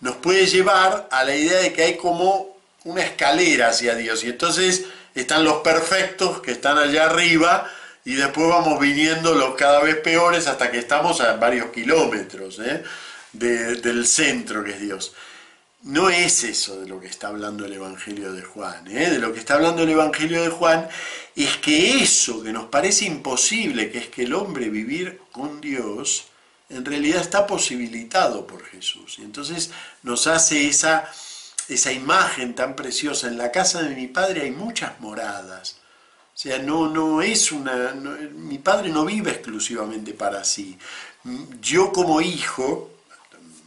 nos 0.02 0.18
puede 0.18 0.46
llevar 0.46 1.10
a 1.10 1.24
la 1.24 1.36
idea 1.36 1.62
de 1.62 1.74
que 1.74 1.82
hay 1.82 1.98
como 1.98 2.55
una 2.86 3.04
escalera 3.04 3.70
hacia 3.70 3.96
Dios. 3.96 4.24
Y 4.24 4.30
entonces 4.30 4.86
están 5.14 5.44
los 5.44 5.58
perfectos 5.58 6.42
que 6.42 6.52
están 6.52 6.78
allá 6.78 7.06
arriba 7.06 7.70
y 8.06 8.14
después 8.14 8.48
vamos 8.48 8.80
viniendo 8.80 9.34
los 9.34 9.56
cada 9.56 9.82
vez 9.82 9.98
peores 9.98 10.48
hasta 10.48 10.72
que 10.72 10.78
estamos 10.78 11.20
a 11.22 11.36
varios 11.36 11.72
kilómetros 11.72 12.60
¿eh? 12.60 12.84
del 13.34 14.08
centro 14.08 14.64
que 14.64 14.72
es 14.72 14.80
Dios. 14.80 15.14
No 15.82 16.10
es 16.10 16.44
eso 16.44 16.80
de 16.80 16.88
lo 16.88 17.00
que 17.00 17.08
está 17.08 17.28
hablando 17.28 17.66
el 17.66 17.74
Evangelio 17.74 18.34
de 18.34 18.42
Juan. 18.42 18.88
¿eh? 18.88 19.10
De 19.10 19.20
lo 19.20 19.34
que 19.34 19.40
está 19.40 19.56
hablando 19.56 19.84
el 19.84 19.90
Evangelio 19.90 20.42
de 20.42 20.50
Juan 20.50 20.88
es 21.36 21.58
que 21.58 22.02
eso 22.02 22.42
que 22.44 22.54
nos 22.54 22.66
parece 22.66 23.06
imposible, 23.06 23.92
que 23.92 24.00
es 24.00 24.08
que 24.08 24.24
el 24.24 24.34
hombre 24.34 24.70
vivir 24.70 25.20
con 25.32 25.62
Dios, 25.62 26.26
en 26.70 26.86
realidad 26.86 27.22
está 27.22 27.46
posibilitado 27.46 28.48
por 28.48 28.64
Jesús. 28.66 29.18
Y 29.20 29.24
entonces 29.24 29.72
nos 30.04 30.28
hace 30.28 30.68
esa 30.68 31.12
esa 31.70 31.92
imagen 31.92 32.56
tan 32.56 32.76
preciosa. 32.76 33.28
En 33.28 33.38
la 33.38 33.52
casa 33.52 33.82
de 33.82 33.96
mi 33.96 34.08
padre 34.08 34.42
hay 34.42 34.52
muchas 34.52 35.00
moradas. 35.00 35.78
O 36.34 36.38
sea, 36.38 36.60
no, 36.60 36.90
no 36.90 37.22
es 37.22 37.52
una. 37.52 37.94
mi 37.94 38.58
padre 38.58 38.90
no 38.90 39.06
vive 39.06 39.32
exclusivamente 39.32 40.14
para 40.14 40.44
sí. 40.44 40.78
Yo 41.62 41.92
como 41.92 42.22
hijo, 42.22 42.92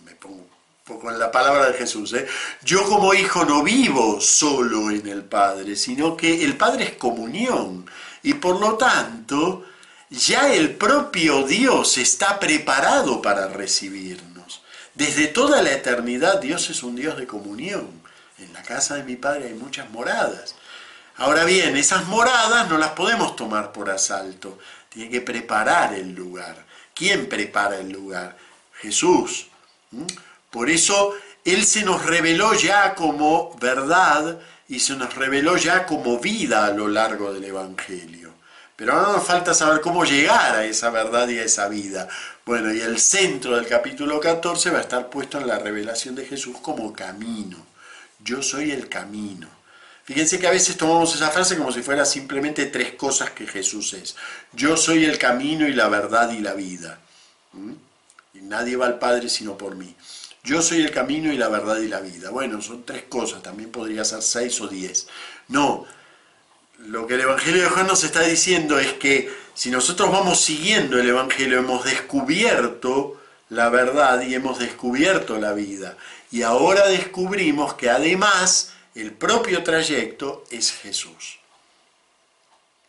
me 0.05 0.15
pongo 0.15 0.37
un 0.37 0.49
poco 0.85 1.11
en 1.11 1.19
la 1.19 1.33
palabra 1.33 1.71
de 1.71 1.79
Jesús, 1.79 2.13
¿eh? 2.13 2.27
yo 2.63 2.85
como 2.85 3.15
hijo 3.15 3.45
no 3.45 3.63
vivo 3.63 4.21
solo 4.21 4.91
en 4.91 5.09
el 5.09 5.25
Padre, 5.25 5.75
sino 5.75 6.17
que 6.17 6.45
el 6.45 6.57
Padre 6.57 6.85
es 6.85 6.93
comunión. 6.93 7.87
Y 8.23 8.35
por 8.35 8.61
lo 8.61 8.77
tanto, 8.77 9.65
ya 10.11 10.53
el 10.53 10.77
propio 10.77 11.45
Dios 11.45 11.99
está 11.99 12.39
preparado 12.39 13.21
para 13.21 13.49
recibirnos. 13.49 14.28
Desde 14.99 15.29
toda 15.29 15.63
la 15.63 15.71
eternidad 15.71 16.41
Dios 16.41 16.71
es 16.71 16.83
un 16.83 16.97
Dios 16.97 17.17
de 17.17 17.29
comunión. 17.29 17.89
En 18.37 18.53
la 18.53 18.65
casa 18.65 18.97
de 18.97 19.05
mi 19.05 19.15
Padre 19.15 19.47
hay 19.47 19.55
muchas 19.55 19.89
moradas. 19.91 20.57
Ahora 21.19 21.45
bien, 21.45 21.77
esas 21.77 22.07
moradas 22.07 22.69
no 22.69 22.79
las 22.79 22.91
podemos 22.91 23.37
tomar 23.37 23.71
por 23.71 23.91
asalto. 23.91 24.59
Tiene 24.89 25.09
que 25.09 25.21
preparar 25.21 25.95
el 25.95 26.17
lugar. 26.17 26.57
¿Quién 26.97 27.29
prepara 27.29 27.79
el 27.79 27.93
lugar? 27.93 28.37
Jesús. 28.81 29.47
Por 30.51 30.69
eso 30.69 31.15
Él 31.45 31.65
se 31.65 31.85
nos 31.85 32.05
reveló 32.05 32.55
ya 32.55 32.97
como 32.97 33.57
verdad 33.61 34.41
y 34.67 34.81
se 34.81 34.97
nos 34.97 35.15
reveló 35.15 35.57
ya 35.57 35.87
como 35.87 36.19
vida 36.19 36.67
a 36.67 36.73
lo 36.73 36.89
largo 36.89 37.33
del 37.33 37.45
Evangelio. 37.45 38.35
Pero 38.75 38.95
ahora 38.95 39.13
nos 39.13 39.25
falta 39.25 39.55
saber 39.55 39.81
cómo 39.81 40.05
llegar 40.05 40.55
a 40.55 40.65
esa 40.65 40.91
verdad 40.91 41.29
y 41.29 41.39
a 41.39 41.45
esa 41.45 41.69
vida. 41.69 42.09
Bueno, 42.49 42.73
y 42.73 42.81
el 42.81 42.99
centro 42.99 43.57
del 43.57 43.67
capítulo 43.67 44.19
14 44.19 44.71
va 44.71 44.79
a 44.79 44.81
estar 44.81 45.11
puesto 45.11 45.39
en 45.39 45.47
la 45.47 45.59
revelación 45.59 46.15
de 46.15 46.25
Jesús 46.25 46.57
como 46.63 46.95
camino. 46.95 47.59
Yo 48.25 48.43
soy 48.43 48.71
el 48.71 48.89
camino. 48.89 49.47
Fíjense 50.05 50.39
que 50.39 50.47
a 50.47 50.53
veces 50.53 50.79
tomamos 50.79 51.15
esa 51.15 51.29
frase 51.29 51.59
como 51.59 51.73
si 51.73 51.83
fuera 51.83 52.07
simplemente 52.07 52.65
tres 52.65 52.95
cosas 52.95 53.33
que 53.33 53.47
Jesús 53.47 53.93
es. 53.93 54.17
Yo 54.55 54.79
soy 54.79 55.05
el 55.05 55.19
camino 55.19 55.69
y 55.69 55.75
la 55.75 55.91
verdad 55.91 56.33
y 56.33 56.39
la 56.39 56.55
vida. 56.55 56.99
¿Mm? 57.53 57.73
Y 58.33 58.41
nadie 58.41 58.77
va 58.77 58.87
al 58.87 58.99
Padre 58.99 59.29
sino 59.29 59.59
por 59.59 59.75
mí. 59.75 59.95
Yo 60.43 60.63
soy 60.63 60.81
el 60.81 60.91
camino 60.91 61.31
y 61.31 61.37
la 61.37 61.49
verdad 61.49 61.77
y 61.77 61.89
la 61.89 62.01
vida. 62.01 62.31
Bueno, 62.31 62.63
son 62.63 62.83
tres 62.83 63.03
cosas, 63.11 63.43
también 63.43 63.71
podría 63.71 64.07
ser 64.07 64.23
seis 64.23 64.59
o 64.63 64.69
diez. 64.69 65.07
No, 65.49 65.85
lo 66.79 67.07
que 67.07 67.17
el 67.17 67.21
Evangelio 67.21 67.65
de 67.65 67.69
Juan 67.69 67.89
nos 67.89 68.05
está 68.05 68.23
diciendo 68.23 68.79
es 68.79 68.95
que 68.95 69.31
si 69.59 69.73
nosotros 69.73 70.13
vamos 70.13 70.41
siguiendo 70.41 71.01
el 71.01 71.09
Evangelio, 71.09 71.59
hemos 71.59 71.85
descubierto 71.85 73.21
la 73.49 73.69
verdad 73.71 74.21
y 74.23 74.33
hemos 74.37 74.61
descubierto 74.61 75.37
la 75.37 75.53
vida. 75.53 75.97
Y 76.31 76.43
ahora 76.43 76.87
descubrimos 76.87 77.75
que 77.75 77.91
además 77.91 78.73
el 78.95 79.11
propio 79.11 79.65
trayecto 79.65 80.45
es 80.53 80.71
Jesús. 80.71 81.41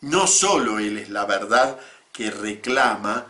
No 0.01 0.27
solo 0.27 0.77
Él 0.77 0.99
es 0.99 1.09
la 1.09 1.25
verdad 1.25 1.79
que 2.11 2.29
reclama 2.29 3.25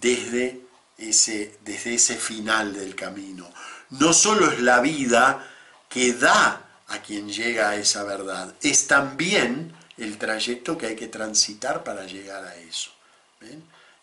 desde 0.00 0.62
ese, 0.96 1.58
desde 1.62 1.96
ese 1.96 2.16
final 2.16 2.72
del 2.72 2.94
camino. 2.94 3.46
No 3.90 4.14
solo 4.14 4.50
es 4.50 4.58
la 4.58 4.80
vida 4.80 5.46
que 5.90 6.14
da 6.14 6.62
a 6.88 6.98
quien 7.02 7.30
llega 7.30 7.68
a 7.68 7.76
esa 7.76 8.04
verdad, 8.04 8.54
es 8.62 8.86
también 8.86 9.74
el 10.00 10.18
trayecto 10.18 10.76
que 10.76 10.86
hay 10.86 10.96
que 10.96 11.08
transitar 11.08 11.84
para 11.84 12.04
llegar 12.06 12.44
a 12.44 12.56
eso. 12.56 12.90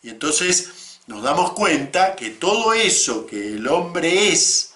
Y 0.01 0.09
entonces 0.09 0.99
nos 1.07 1.23
damos 1.23 1.51
cuenta 1.51 2.15
que 2.15 2.31
todo 2.31 2.73
eso 2.73 3.25
que 3.25 3.53
el 3.53 3.67
hombre 3.67 4.29
es, 4.29 4.73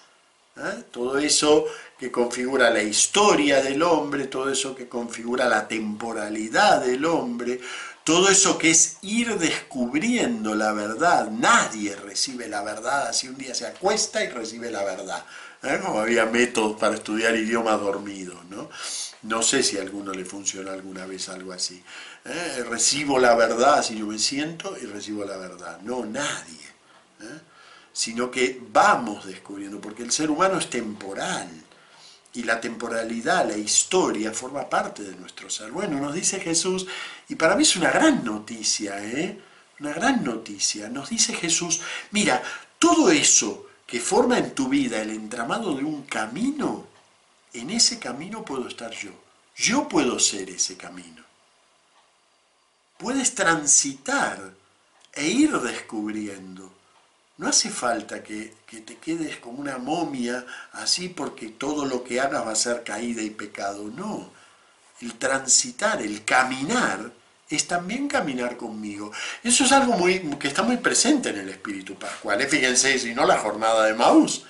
¿eh? 0.56 0.84
todo 0.90 1.18
eso 1.18 1.66
que 1.98 2.10
configura 2.10 2.70
la 2.70 2.82
historia 2.82 3.62
del 3.62 3.82
hombre, 3.82 4.26
todo 4.26 4.50
eso 4.50 4.74
que 4.74 4.88
configura 4.88 5.48
la 5.48 5.68
temporalidad 5.68 6.84
del 6.84 7.04
hombre, 7.04 7.60
todo 8.04 8.28
eso 8.28 8.58
que 8.58 8.70
es 8.70 8.96
ir 9.02 9.38
descubriendo 9.38 10.54
la 10.54 10.72
verdad. 10.72 11.30
Nadie 11.30 11.94
recibe 11.94 12.48
la 12.48 12.62
verdad, 12.62 13.08
así 13.08 13.28
un 13.28 13.38
día 13.38 13.54
se 13.54 13.66
acuesta 13.66 14.24
y 14.24 14.28
recibe 14.28 14.70
la 14.70 14.82
verdad. 14.82 15.24
¿eh? 15.62 15.80
Como 15.84 16.00
había 16.00 16.26
métodos 16.26 16.78
para 16.78 16.96
estudiar 16.96 17.36
idioma 17.36 17.72
dormido, 17.76 18.34
¿no? 18.50 18.68
No 19.22 19.42
sé 19.42 19.62
si 19.62 19.78
a 19.78 19.82
alguno 19.82 20.12
le 20.12 20.24
funciona 20.24 20.72
alguna 20.72 21.06
vez 21.06 21.28
algo 21.28 21.52
así. 21.52 21.82
¿eh? 22.24 22.64
Recibo 22.68 23.18
la 23.18 23.34
verdad, 23.34 23.78
así 23.78 23.96
yo 23.96 24.06
me 24.06 24.18
siento 24.18 24.76
y 24.80 24.86
recibo 24.86 25.24
la 25.24 25.36
verdad. 25.36 25.80
No, 25.82 26.04
nadie. 26.04 26.66
¿eh? 27.20 27.40
Sino 27.92 28.30
que 28.30 28.60
vamos 28.72 29.26
descubriendo, 29.26 29.80
porque 29.80 30.02
el 30.02 30.10
ser 30.10 30.30
humano 30.30 30.58
es 30.58 30.68
temporal 30.68 31.48
y 32.34 32.42
la 32.44 32.60
temporalidad, 32.60 33.46
la 33.46 33.56
historia, 33.56 34.32
forma 34.32 34.68
parte 34.68 35.02
de 35.02 35.14
nuestro 35.16 35.50
ser. 35.50 35.70
Bueno, 35.70 36.00
nos 36.00 36.14
dice 36.14 36.40
Jesús, 36.40 36.86
y 37.28 37.34
para 37.34 37.56
mí 37.56 37.62
es 37.62 37.76
una 37.76 37.90
gran 37.90 38.24
noticia, 38.24 39.04
¿eh? 39.04 39.38
Una 39.80 39.92
gran 39.92 40.24
noticia. 40.24 40.88
Nos 40.88 41.10
dice 41.10 41.34
Jesús, 41.34 41.80
mira, 42.10 42.42
todo 42.78 43.10
eso 43.10 43.66
que 43.86 44.00
forma 44.00 44.38
en 44.38 44.54
tu 44.54 44.68
vida 44.68 45.02
el 45.02 45.10
entramado 45.10 45.74
de 45.74 45.84
un 45.84 46.02
camino, 46.04 46.86
en 47.52 47.70
ese 47.70 47.98
camino 47.98 48.44
puedo 48.44 48.68
estar 48.68 48.90
yo. 48.90 49.10
Yo 49.56 49.88
puedo 49.88 50.18
ser 50.18 50.50
ese 50.50 50.76
camino. 50.76 51.22
Puedes 52.98 53.34
transitar 53.34 54.54
e 55.12 55.26
ir 55.26 55.52
descubriendo 55.58 56.72
no 57.38 57.48
hace 57.48 57.70
falta 57.70 58.22
que, 58.22 58.54
te 58.66 58.96
quedes 58.98 59.38
como 59.38 59.58
una 59.58 59.76
momia 59.76 60.46
así 60.72 61.08
porque 61.08 61.48
todo 61.48 61.84
lo 61.84 62.04
que 62.04 62.20
hagas 62.20 62.46
va 62.46 62.52
a 62.52 62.54
ser 62.54 62.84
caída 62.84 63.20
y 63.20 63.30
pecado. 63.30 63.90
No. 63.96 64.30
El 65.00 65.14
transitar, 65.14 66.00
el 66.02 66.24
caminar, 66.24 67.10
es 67.50 67.66
también 67.66 68.06
caminar 68.06 68.56
conmigo. 68.56 69.10
Eso 69.42 69.64
es 69.64 69.72
algo 69.72 69.94
muy, 69.94 70.20
que 70.38 70.48
está 70.48 70.62
muy 70.62 70.76
presente 70.76 71.30
en 71.30 71.38
el 71.38 71.48
espíritu 71.48 71.96
pascual. 71.96 72.40
Fíjense, 72.46 72.98
si 72.98 73.12
no 73.12 73.26
la 73.26 73.38
jornada 73.38 73.86
de 73.86 73.94
Maús. 73.94 74.44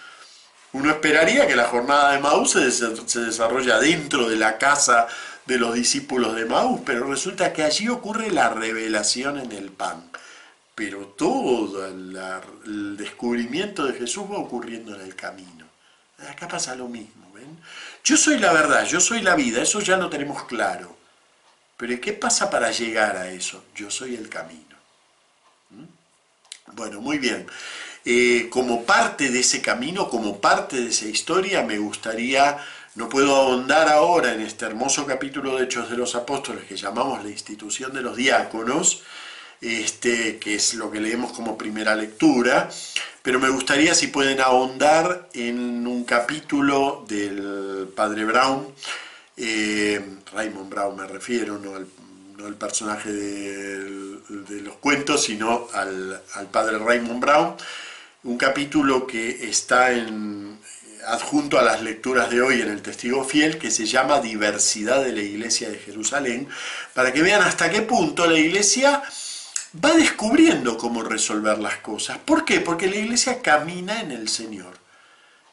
Uno 0.72 0.90
esperaría 0.90 1.46
que 1.46 1.56
la 1.56 1.68
jornada 1.68 2.12
de 2.12 2.20
Maús 2.20 2.52
se, 2.52 2.70
se 2.70 3.20
desarrolla 3.20 3.78
dentro 3.78 4.28
de 4.28 4.37
la 4.37 4.58
casa 4.58 5.06
de 5.46 5.58
los 5.58 5.74
discípulos 5.74 6.35
de 6.35 6.46
Maús, 6.46 6.80
pero 6.87 7.06
resulta 7.06 7.52
que 7.52 7.62
allí 7.62 7.88
ocurre 7.88 8.30
la 8.30 8.48
revelación 8.48 9.38
en 9.38 9.52
el 9.52 9.70
pan 9.70 10.12
pero 10.74 11.06
todo 11.06 11.87
el 11.87 12.96
descubrimiento 12.96 13.87
de 13.87 13.98
Jesús 13.98 14.24
va 14.30 14.38
ocurriendo 14.38 14.94
en 14.94 15.02
el 15.02 15.14
camino. 15.14 15.66
Acá 16.28 16.48
pasa 16.48 16.74
lo 16.74 16.88
mismo, 16.88 17.30
¿ven? 17.35 17.58
Yo 18.04 18.16
soy 18.16 18.38
la 18.38 18.52
verdad, 18.52 18.85
yo 18.87 19.00
soy 19.00 19.20
la 19.20 19.35
vida, 19.35 19.62
eso 19.62 19.80
ya 19.80 19.96
lo 19.96 20.08
tenemos 20.08 20.44
claro. 20.44 20.96
Pero 21.76 22.00
¿qué 22.00 22.12
pasa 22.12 22.48
para 22.48 22.70
llegar 22.70 23.16
a 23.16 23.28
eso? 23.28 23.64
Yo 23.74 23.90
soy 23.90 24.14
el 24.14 24.28
camino. 24.28 24.76
¿Mm? 25.70 25.85
Bueno, 26.74 27.00
muy 27.00 27.18
bien. 27.18 27.46
Eh, 28.05 28.49
como 28.51 28.85
parte 28.85 29.31
de 29.31 29.41
ese 29.41 29.61
camino, 29.61 30.09
como 30.09 30.41
parte 30.41 30.77
de 30.77 30.88
esa 30.88 31.07
historia, 31.07 31.62
me 31.62 31.79
gustaría, 31.79 32.59
no 32.97 33.09
puedo 33.09 33.37
ahondar 33.37 33.88
ahora 33.88 34.35
en 34.35 34.41
este 34.41 34.65
hermoso 34.65 35.07
capítulo 35.07 35.57
de 35.57 35.65
Hechos 35.65 35.88
de 35.88 35.97
los 35.97 36.17
Apóstoles 36.17 36.65
que 36.65 36.77
llamamos 36.77 37.23
la 37.23 37.31
institución 37.31 37.93
de 37.93 38.03
los 38.03 38.17
diáconos, 38.17 39.03
este, 39.61 40.38
que 40.38 40.57
es 40.57 40.75
lo 40.75 40.91
que 40.91 41.01
leemos 41.01 41.33
como 41.33 41.57
primera 41.57 41.95
lectura, 41.95 42.69
pero 43.23 43.38
me 43.38 43.49
gustaría 43.49 43.95
si 43.95 44.09
pueden 44.09 44.41
ahondar 44.41 45.29
en 45.33 45.87
un 45.87 46.03
capítulo 46.03 47.05
del 47.07 47.88
padre 47.95 48.25
Brown, 48.25 48.67
eh, 49.37 50.01
Raymond 50.33 50.69
Brown 50.69 50.97
me 50.97 51.07
refiero, 51.07 51.59
no 51.59 51.77
al, 51.77 52.55
personaje 52.57 53.12
de, 53.12 54.61
los 54.62 54.75
cuentos, 54.77 55.23
sino 55.23 55.69
al, 55.73 56.21
padre 56.51 56.79
Raymond 56.79 57.21
Brown, 57.21 57.57
un 58.24 58.38
capítulo 58.38 59.06
que 59.06 59.48
está 59.48 59.92
en, 59.92 60.58
adjunto 61.06 61.58
a 61.58 61.62
las 61.62 61.82
lecturas 61.82 62.30
de 62.30 62.40
hoy 62.40 62.61
en 62.61 62.70
el 62.70 62.82
Testigo 62.82 63.24
Fiel, 63.24 63.58
que 63.58 63.70
se 63.70 63.87
llama 63.87 64.20
Diversidad 64.20 65.02
de 65.02 65.12
la 65.12 65.22
Iglesia 65.22 65.68
de 65.68 65.78
Jerusalén, 65.78 66.48
para 66.94 67.12
que 67.12 67.22
vean 67.22 67.42
hasta 67.42 67.70
qué 67.70 67.82
punto 67.82 68.26
la 68.26 68.38
Iglesia 68.38 69.02
va 69.85 69.92
descubriendo 69.92 70.76
cómo 70.78 71.02
resolver 71.02 71.58
las 71.58 71.78
cosas. 71.78 72.18
¿Por 72.18 72.44
qué? 72.44 72.61
Porque 72.61 72.88
la 72.88 72.96
iglesia 72.96 73.40
camina 73.40 74.00
en 74.00 74.11
el 74.11 74.28
Señor. 74.28 74.74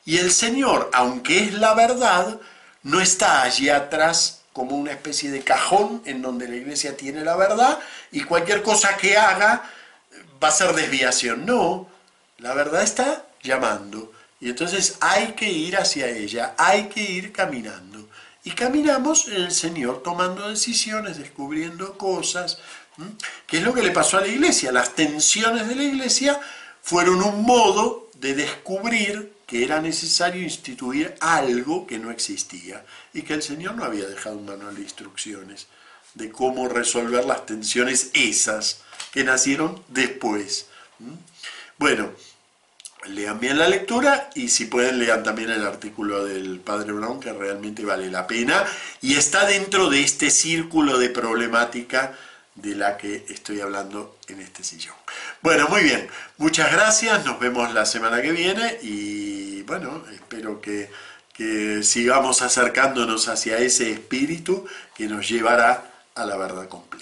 Y 0.05 0.17
el 0.17 0.31
Señor, 0.31 0.89
aunque 0.93 1.39
es 1.43 1.53
la 1.53 1.73
verdad, 1.73 2.39
no 2.83 2.99
está 2.99 3.43
allí 3.43 3.69
atrás 3.69 4.41
como 4.51 4.75
una 4.75 4.91
especie 4.91 5.31
de 5.31 5.41
cajón 5.41 6.01
en 6.05 6.21
donde 6.21 6.47
la 6.47 6.55
iglesia 6.55 6.97
tiene 6.97 7.23
la 7.23 7.37
verdad 7.37 7.79
y 8.11 8.21
cualquier 8.21 8.61
cosa 8.61 8.97
que 8.97 9.17
haga 9.17 9.63
va 10.43 10.47
a 10.49 10.51
ser 10.51 10.73
desviación. 10.73 11.45
No, 11.45 11.87
la 12.39 12.53
verdad 12.53 12.83
está 12.83 13.25
llamando. 13.41 14.11
Y 14.41 14.49
entonces 14.49 14.97
hay 15.01 15.33
que 15.33 15.49
ir 15.49 15.77
hacia 15.77 16.07
ella, 16.07 16.55
hay 16.57 16.87
que 16.87 17.01
ir 17.01 17.31
caminando. 17.31 18.07
Y 18.43 18.51
caminamos 18.51 19.27
el 19.27 19.51
Señor 19.51 20.01
tomando 20.01 20.49
decisiones, 20.49 21.17
descubriendo 21.17 21.97
cosas, 21.97 22.59
¿Qué 23.47 23.57
es 23.57 23.63
lo 23.63 23.73
que 23.73 23.81
le 23.81 23.91
pasó 23.91 24.17
a 24.17 24.21
la 24.21 24.27
iglesia? 24.27 24.71
Las 24.71 24.95
tensiones 24.95 25.67
de 25.67 25.75
la 25.75 25.83
iglesia 25.83 26.39
fueron 26.81 27.21
un 27.23 27.43
modo 27.43 28.09
de 28.15 28.35
descubrir 28.35 29.33
que 29.47 29.63
era 29.63 29.81
necesario 29.81 30.43
instituir 30.43 31.15
algo 31.21 31.87
que 31.87 31.97
no 31.97 32.11
existía 32.11 32.85
y 33.13 33.23
que 33.23 33.33
el 33.33 33.41
Señor 33.41 33.75
no 33.75 33.85
había 33.85 34.05
dejado 34.05 34.37
un 34.37 34.45
manual 34.45 34.75
de 34.75 34.81
instrucciones 34.81 35.67
de 36.13 36.29
cómo 36.29 36.67
resolver 36.67 37.25
las 37.25 37.45
tensiones 37.45 38.11
esas 38.13 38.81
que 39.11 39.23
nacieron 39.23 39.81
después. 39.87 40.67
Bueno, 41.79 42.11
lean 43.05 43.39
bien 43.39 43.57
la 43.57 43.69
lectura 43.69 44.29
y 44.35 44.49
si 44.49 44.65
pueden 44.65 44.99
lean 44.99 45.23
también 45.23 45.49
el 45.49 45.65
artículo 45.65 46.25
del 46.25 46.59
padre 46.59 46.91
Brown 46.91 47.21
que 47.21 47.31
realmente 47.31 47.85
vale 47.85 48.11
la 48.11 48.27
pena 48.27 48.65
y 49.01 49.15
está 49.15 49.45
dentro 49.45 49.89
de 49.89 50.03
este 50.03 50.29
círculo 50.29 50.97
de 50.97 51.09
problemática 51.09 52.17
de 52.55 52.75
la 52.75 52.97
que 52.97 53.23
estoy 53.29 53.61
hablando 53.61 54.17
en 54.27 54.41
este 54.41 54.61
sillón. 54.65 54.95
Bueno, 55.41 55.69
muy 55.69 55.83
bien, 55.83 56.09
muchas 56.35 56.69
gracias, 56.69 57.25
nos 57.25 57.39
vemos 57.39 57.73
la 57.73 57.85
semana 57.85 58.21
que 58.21 58.33
viene 58.33 58.77
y 58.81 59.61
bueno, 59.61 60.03
espero 60.11 60.59
que, 60.59 60.91
que 61.31 61.81
sigamos 61.81 62.41
acercándonos 62.41 63.29
hacia 63.29 63.57
ese 63.57 63.89
espíritu 63.89 64.67
que 64.95 65.07
nos 65.07 65.29
llevará 65.29 65.89
a 66.13 66.25
la 66.25 66.35
verdad 66.35 66.67
completa. 66.67 66.98